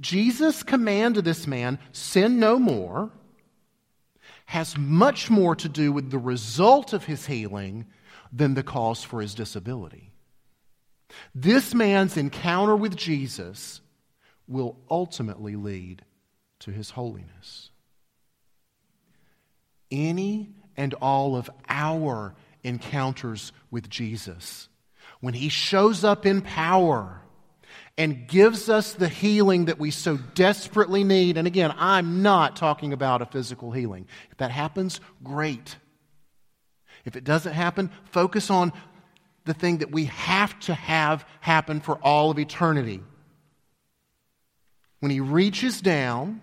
Jesus' 0.00 0.62
command 0.62 1.14
to 1.14 1.22
this 1.22 1.46
man, 1.46 1.78
sin 1.92 2.40
no 2.40 2.58
more, 2.58 3.10
has 4.46 4.76
much 4.76 5.30
more 5.30 5.54
to 5.56 5.68
do 5.68 5.92
with 5.92 6.10
the 6.10 6.18
result 6.18 6.92
of 6.92 7.04
his 7.04 7.26
healing 7.26 7.86
than 8.32 8.54
the 8.54 8.62
cause 8.62 9.04
for 9.04 9.20
his 9.20 9.34
disability. 9.34 10.12
This 11.34 11.74
man's 11.74 12.16
encounter 12.16 12.74
with 12.74 12.96
Jesus 12.96 13.80
will 14.48 14.78
ultimately 14.90 15.56
lead 15.56 16.04
to 16.60 16.70
his 16.70 16.90
holiness. 16.90 17.70
Any 19.92 20.48
and 20.76 20.94
all 20.94 21.36
of 21.36 21.48
our 21.68 22.34
encounters 22.64 23.52
with 23.70 23.88
Jesus, 23.88 24.68
when 25.20 25.34
he 25.34 25.48
shows 25.48 26.02
up 26.02 26.26
in 26.26 26.40
power 26.40 27.20
and 27.98 28.26
gives 28.26 28.68
us 28.68 28.94
the 28.94 29.08
healing 29.08 29.66
that 29.66 29.78
we 29.78 29.90
so 29.90 30.16
desperately 30.16 31.04
need, 31.04 31.36
and 31.36 31.46
again, 31.46 31.72
I'm 31.76 32.22
not 32.22 32.56
talking 32.56 32.92
about 32.92 33.22
a 33.22 33.26
physical 33.26 33.70
healing. 33.70 34.08
If 34.30 34.38
that 34.38 34.50
happens, 34.50 34.98
great. 35.22 35.76
If 37.04 37.16
it 37.16 37.24
doesn't 37.24 37.52
happen, 37.52 37.90
focus 38.04 38.50
on 38.50 38.72
the 39.44 39.54
thing 39.54 39.78
that 39.78 39.90
we 39.90 40.06
have 40.06 40.58
to 40.60 40.74
have 40.74 41.26
happen 41.40 41.80
for 41.80 41.96
all 41.96 42.30
of 42.30 42.38
eternity. 42.38 43.02
When 45.00 45.10
he 45.10 45.20
reaches 45.20 45.80
down 45.80 46.40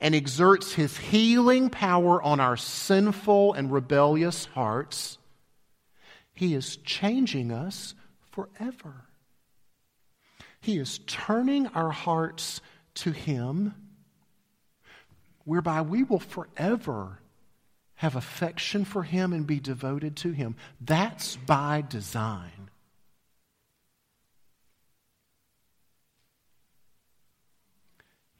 and 0.00 0.14
exerts 0.14 0.72
his 0.72 0.96
healing 0.96 1.70
power 1.70 2.22
on 2.22 2.40
our 2.40 2.56
sinful 2.56 3.54
and 3.54 3.72
rebellious 3.72 4.46
hearts, 4.46 5.18
he 6.34 6.54
is 6.54 6.76
changing 6.78 7.50
us 7.50 7.94
forever. 8.30 9.06
He 10.60 10.78
is 10.78 11.00
turning 11.06 11.66
our 11.68 11.90
hearts 11.90 12.60
to 12.94 13.12
him, 13.12 13.74
whereby 15.44 15.82
we 15.82 16.02
will 16.02 16.20
forever 16.20 17.18
have 17.98 18.14
affection 18.14 18.84
for 18.84 19.02
Him 19.02 19.32
and 19.32 19.46
be 19.46 19.58
devoted 19.58 20.14
to 20.16 20.30
Him. 20.30 20.54
That's 20.80 21.34
by 21.34 21.82
design. 21.86 22.70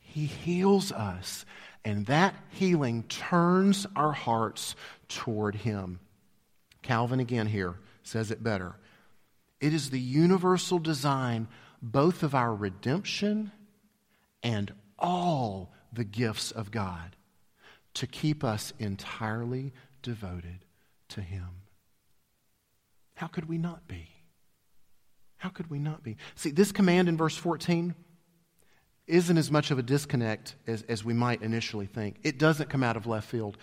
He 0.09 0.25
heals 0.25 0.91
us, 0.91 1.45
and 1.85 2.07
that 2.07 2.35
healing 2.51 3.03
turns 3.05 3.87
our 3.95 4.13
hearts 4.13 4.75
toward 5.07 5.55
Him. 5.55 6.01
Calvin 6.83 7.21
again 7.21 7.47
here 7.47 7.77
says 8.03 8.31
it 8.31 8.43
better. 8.43 8.77
It 9.61 9.75
is 9.75 9.91
the 9.91 10.01
universal 10.01 10.79
design 10.79 11.47
both 11.83 12.23
of 12.23 12.35
our 12.35 12.55
redemption 12.55 13.53
and 14.43 14.73
all 14.99 15.73
the 15.93 16.05
gifts 16.05 16.51
of 16.51 16.71
God 16.71 17.15
to 17.95 18.07
keep 18.07 18.43
us 18.43 18.73
entirely 18.79 19.73
devoted 20.03 20.65
to 21.11 21.21
Him. 21.21 21.49
How 23.15 23.27
could 23.27 23.47
we 23.49 23.59
not 23.59 23.87
be? 23.87 24.09
How 25.37 25.51
could 25.51 25.69
we 25.69 25.79
not 25.79 26.03
be? 26.03 26.17
See, 26.35 26.51
this 26.51 26.73
command 26.73 27.09
in 27.09 27.17
verse 27.17 27.37
14 27.37 27.95
isn't 29.09 29.37
as 29.37 29.51
much 29.51 29.71
of 29.71 29.79
a 29.79 29.83
disconnect 29.83 30.55
as, 30.67 30.83
as 30.89 31.05
we 31.05 31.15
might 31.15 31.43
initially 31.43 31.87
think. 31.87 32.17
It 32.23 32.39
doesn't 32.39 32.69
come 32.69 32.83
out 32.83 32.97
of 32.97 33.07
left 33.07 33.29
field. 33.29 33.57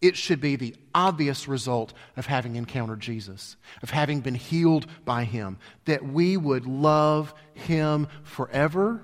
It 0.00 0.16
should 0.16 0.40
be 0.40 0.56
the 0.56 0.74
obvious 0.94 1.46
result 1.46 1.92
of 2.16 2.26
having 2.26 2.56
encountered 2.56 3.00
Jesus, 3.00 3.56
of 3.82 3.90
having 3.90 4.20
been 4.20 4.34
healed 4.34 4.86
by 5.04 5.24
Him, 5.24 5.58
that 5.84 6.04
we 6.04 6.36
would 6.36 6.66
love 6.66 7.34
Him 7.52 8.08
forever 8.22 9.02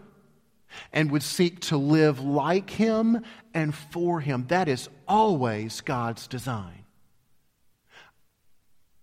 and 0.92 1.10
would 1.10 1.22
seek 1.22 1.60
to 1.60 1.76
live 1.76 2.20
like 2.20 2.70
Him 2.70 3.22
and 3.52 3.74
for 3.74 4.20
Him. 4.20 4.46
That 4.48 4.68
is 4.68 4.88
always 5.06 5.80
God's 5.82 6.26
design. 6.26 6.84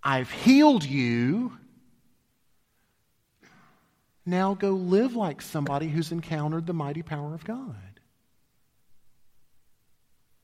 I've 0.03 0.31
healed 0.31 0.83
you. 0.83 1.57
Now 4.25 4.53
go 4.53 4.71
live 4.71 5.15
like 5.15 5.41
somebody 5.41 5.89
who's 5.89 6.11
encountered 6.11 6.65
the 6.65 6.73
mighty 6.73 7.01
power 7.01 7.33
of 7.33 7.43
God. 7.43 7.75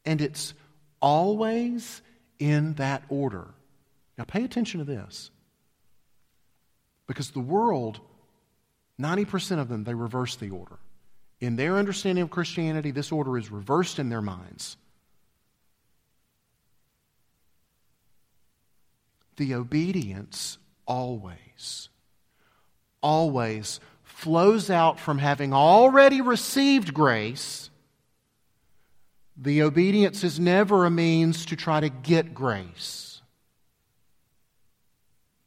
And 0.06 0.22
it's 0.22 0.54
always 1.02 2.02
in 2.40 2.74
that 2.76 3.04
order. 3.10 3.48
Now 4.18 4.26
pay 4.26 4.44
attention 4.44 4.80
to 4.80 4.86
this. 4.86 5.32
Because 7.08 7.32
the 7.32 7.40
world, 7.40 8.00
90% 9.00 9.60
of 9.60 9.70
them, 9.70 9.84
they 9.84 9.94
reverse 9.94 10.36
the 10.36 10.50
order. 10.50 10.78
In 11.40 11.56
their 11.56 11.78
understanding 11.78 12.22
of 12.22 12.30
Christianity, 12.30 12.92
this 12.92 13.12
order 13.12 13.38
is 13.38 13.50
reversed 13.50 13.98
in 13.98 14.10
their 14.10 14.22
minds. 14.22 14.78
The 19.38 19.54
obedience 19.54 20.58
always, 20.86 21.88
always 23.02 23.80
flows 24.04 24.70
out 24.70 25.00
from 25.00 25.18
having 25.18 25.54
already 25.54 26.22
received 26.22 26.94
grace. 26.94 27.70
The 29.38 29.64
obedience 29.64 30.24
is 30.24 30.40
never 30.40 30.86
a 30.86 30.90
means 30.90 31.46
to 31.48 31.56
try 31.56 31.80
to 31.80 31.90
get 31.90 32.34
grace. 32.34 33.22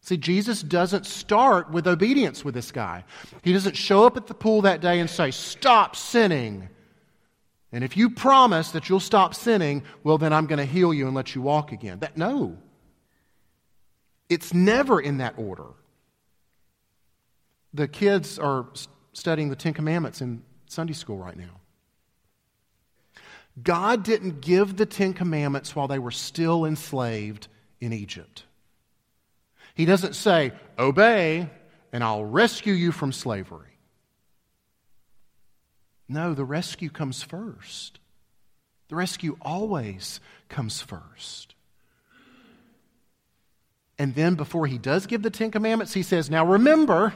See, 0.01 0.17
Jesus 0.17 0.63
doesn't 0.63 1.07
start 1.07 1.71
with 1.71 1.87
obedience 1.87 2.45
with 2.45 2.55
this 2.55 2.73
guy. 2.73 3.05
He 3.43 3.53
doesn't 3.53 3.77
show 3.77 4.05
up 4.05 4.17
at 4.17 4.27
the 4.27 4.35
pool 4.35 4.63
that 4.63 4.81
day 4.81 4.99
and 4.99 5.09
say, 5.09 5.31
Stop 5.31 5.95
sinning. 5.95 6.69
And 7.71 7.85
if 7.85 7.97
you 7.97 8.11
promise 8.11 8.73
that 8.73 8.89
you'll 8.89 9.01
stop 9.01 9.35
sinning, 9.35 9.83
well, 10.03 10.19
then 10.19 10.33
I'm 10.33 10.47
going 10.47 10.59
to 10.59 10.67
heal 10.67 10.93
you 10.93 11.07
and 11.07 11.15
let 11.15 11.35
you 11.35 11.41
walk 11.41 11.73
again. 11.73 12.01
That, 12.01 12.17
no. 12.17 12.59
It's 14.29 14.53
never 14.53 15.01
in 15.01 15.19
that 15.19 15.35
order. 15.39 15.69
The 17.75 17.89
kids 17.89 18.39
are 18.39 18.67
studying 19.13 19.49
the 19.49 19.57
Ten 19.57 19.75
Commandments 19.75 20.21
in 20.21 20.43
Sunday 20.67 20.93
school 20.93 21.17
right 21.17 21.37
now. 21.37 21.61
God 23.63 24.03
didn't 24.03 24.41
give 24.41 24.77
the 24.77 24.87
Ten 24.87 25.13
Commandments 25.13 25.77
while 25.77 25.89
they 25.89 25.99
were 25.99 26.11
still 26.11 26.65
enslaved 26.65 27.49
in 27.81 27.93
Egypt. 27.93 28.45
He 29.75 29.85
doesn't 29.85 30.15
say, 30.15 30.53
Obey, 30.79 31.49
and 31.93 32.03
I'll 32.03 32.25
rescue 32.25 32.73
you 32.73 32.93
from 32.93 33.13
slavery. 33.13 33.69
No, 36.09 36.35
the 36.35 36.45
rescue 36.45 36.91
comes 36.91 37.23
first. 37.23 37.99
The 38.89 38.97
rescue 38.97 39.37
always 39.41 40.21
comes 40.49 40.81
first. 40.81 41.55
And 43.99 44.15
then, 44.15 44.35
before 44.35 44.67
he 44.67 44.79
does 44.79 45.07
give 45.07 45.23
the 45.23 45.31
Ten 45.31 45.51
Commandments, 45.51 45.95
he 45.95 46.03
says, 46.03 46.29
Now 46.29 46.45
remember, 46.45 47.15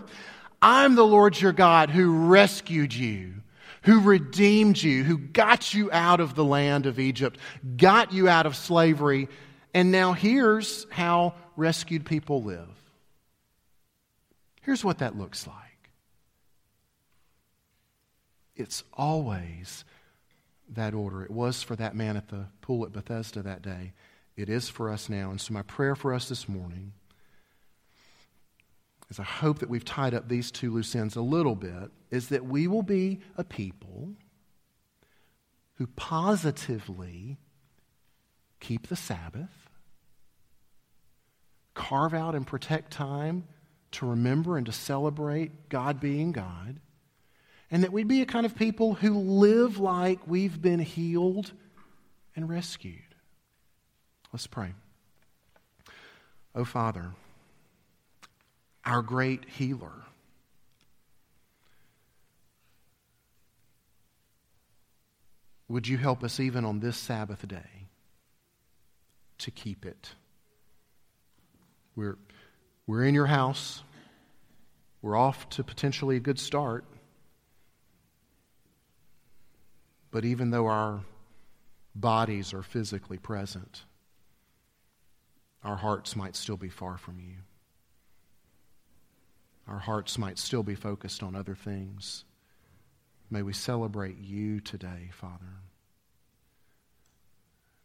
I'm 0.61 0.95
the 0.95 1.07
Lord 1.07 1.41
your 1.41 1.53
God 1.53 1.91
who 1.91 2.29
rescued 2.29 2.95
you, 2.95 3.35
who 3.83 4.01
redeemed 4.01 4.83
you, 4.83 5.05
who 5.05 5.19
got 5.19 5.75
you 5.75 5.91
out 5.93 6.21
of 6.21 6.35
the 6.35 6.45
land 6.45 6.87
of 6.87 6.99
Egypt, 6.99 7.39
got 7.77 8.13
you 8.13 8.29
out 8.29 8.47
of 8.47 8.57
slavery. 8.57 9.29
And 9.75 9.93
now 9.93 10.13
here's 10.13 10.87
how 10.91 11.35
rescued 11.57 12.05
people 12.05 12.43
live. 12.43 12.69
Here's 14.63 14.85
what 14.85 14.99
that 14.99 15.17
looks 15.17 15.47
like 15.47 15.67
it's 18.57 18.83
always 18.95 19.85
that 20.71 20.95
order. 20.95 21.23
It 21.23 21.31
was 21.31 21.63
for 21.63 21.77
that 21.77 21.95
man 21.95 22.17
at 22.17 22.29
the 22.29 22.47
pool 22.63 22.85
at 22.85 22.93
Bethesda 22.93 23.43
that 23.43 23.63
day. 23.63 23.93
It 24.37 24.49
is 24.49 24.69
for 24.69 24.91
us 24.91 25.09
now. 25.09 25.31
And 25.31 25.41
so, 25.41 25.55
my 25.55 25.63
prayer 25.63 25.95
for 25.95 26.13
us 26.13 26.29
this 26.29 26.49
morning 26.49 26.93
is 29.09 29.21
I 29.21 29.25
hope 29.25 29.61
that 29.61 29.71
we've 29.71 29.85
tied 29.85 30.15
up 30.15 30.29
these 30.29 30.51
two 30.51 30.73
loose 30.73 30.95
ends 30.95 31.17
a 31.17 31.23
little 31.23 31.55
bit, 31.55 31.91
is 32.11 32.29
that 32.29 32.45
we 32.45 32.67
will 32.67 32.83
be 32.83 33.21
a 33.37 33.45
people 33.45 34.15
who 35.75 35.87
positively 35.89 37.39
keep 38.61 38.89
the 38.89 38.97
Sabbath 38.97 39.71
carve 41.75 42.15
out 42.15 42.35
and 42.35 42.47
protect 42.47 42.91
time 42.91 43.45
to 43.93 44.07
remember 44.07 44.57
and 44.57 44.67
to 44.67 44.73
celebrate 44.73 45.69
God 45.69 46.01
being 46.01 46.33
God. 46.33 46.81
And 47.71 47.83
that 47.83 47.93
we'd 47.93 48.09
be 48.09 48.23
a 48.23 48.27
kind 48.27 48.47
of 48.47 48.55
people 48.55 48.95
who 48.95 49.19
live 49.19 49.79
like 49.79 50.27
we've 50.27 50.61
been 50.61 50.79
healed 50.81 51.53
and 52.35 52.49
rescued. 52.49 53.03
Let's 54.33 54.47
pray. 54.47 54.73
Oh, 56.55 56.65
Father, 56.65 57.13
our 58.87 59.03
great 59.03 59.45
healer. 59.49 60.05
Would 65.69 65.89
you 65.89 65.99
help 65.99 66.23
us 66.23 66.39
even 66.39 66.65
on 66.65 66.79
this 66.79 66.97
Sabbath 66.97 67.47
day 67.47 67.89
to 69.39 69.51
keep 69.51 69.85
it? 69.85 70.13
We're, 71.97 72.17
we're 72.87 73.05
in 73.05 73.15
your 73.15 73.27
house. 73.27 73.83
We're 75.03 75.17
off 75.17 75.49
to 75.51 75.65
potentially 75.65 76.17
a 76.17 76.21
good 76.21 76.39
start. 76.39 76.85
But 80.13 80.25
even 80.25 80.51
though 80.51 80.69
our 80.69 81.01
bodies 81.97 82.55
are 82.55 82.63
physically 82.63 83.19
present, 83.19 83.83
our 85.65 85.77
hearts 85.77 86.15
might 86.15 86.37
still 86.37 86.57
be 86.57 86.69
far 86.69 86.97
from 86.97 87.19
you. 87.19 87.39
Our 89.69 89.79
hearts 89.79 90.19
might 90.19 90.39
still 90.39 90.63
be 90.63 90.75
focused 90.75 91.23
on 91.23 91.35
other 91.35 91.55
things. 91.55 92.25
May 93.31 93.43
we 93.43 93.53
celebrate 93.53 94.19
you 94.19 94.61
today, 94.61 95.11
Father. 95.13 95.61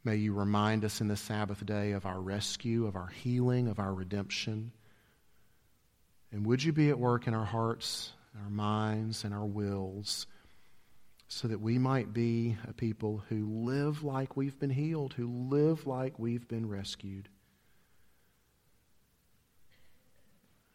May 0.04 0.16
you 0.18 0.34
remind 0.34 0.86
us 0.86 1.02
in 1.02 1.08
the 1.08 1.18
Sabbath 1.18 1.66
day 1.66 1.92
of 1.92 2.06
our 2.06 2.20
rescue, 2.20 2.88
of 2.88 2.96
our 2.96 3.08
healing, 3.08 3.68
of 3.68 3.80
our 3.80 3.94
redemption. 3.94 4.72
And 6.32 6.46
would 6.46 6.64
you 6.64 6.72
be 6.72 6.90
at 6.90 7.00
work 7.00 7.28
in 7.28 7.34
our 7.34 7.46
hearts, 7.46 8.14
our 8.44 8.50
minds, 8.50 9.24
and 9.24 9.34
our 9.34 9.46
wills 9.46 10.28
so 11.32 11.48
that 11.48 11.62
we 11.62 11.78
might 11.78 12.14
be 12.14 12.58
a 12.68 12.74
people 12.74 13.24
who 13.30 13.64
live 13.64 14.04
like 14.04 14.36
we've 14.36 14.60
been 14.60 14.70
healed, 14.70 15.14
who 15.14 15.28
live 15.50 15.88
like 15.88 16.20
we've 16.20 16.46
been 16.46 16.68
rescued. 16.68 17.30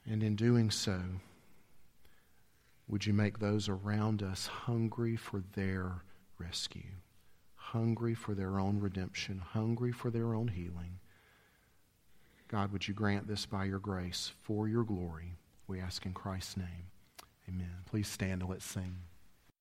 And 0.09 0.23
in 0.23 0.37
doing 0.37 0.71
so, 0.71 1.01
would 2.89 3.05
you 3.07 3.13
make 3.13 3.39
those 3.39 3.69
around 3.69 4.23
us 4.23 4.47
hungry 4.47 5.17
for 5.17 5.43
their 5.55 6.03
rescue, 6.39 6.93
hungry 7.57 8.15
for 8.15 8.35
their 8.35 8.61
own 8.61 8.79
redemption, 8.79 9.39
hungry 9.39 9.91
for 9.91 10.11
their 10.11 10.35
own 10.35 10.49
healing? 10.49 11.01
God, 12.49 12.73
would 12.73 12.87
you 12.87 12.95
grant 12.95 13.27
this 13.27 13.45
by 13.45 13.65
your 13.65 13.81
grace 13.81 14.33
for 14.43 14.69
your 14.69 14.85
glory? 14.85 15.37
We 15.67 15.81
ask 15.81 16.07
in 16.07 16.13
Christ's 16.13 16.57
name. 16.57 16.91
Amen. 17.49 17.75
Please 17.87 18.07
stand 18.07 18.43
and 18.43 18.51
let's 18.51 18.65
sing. 18.65 18.99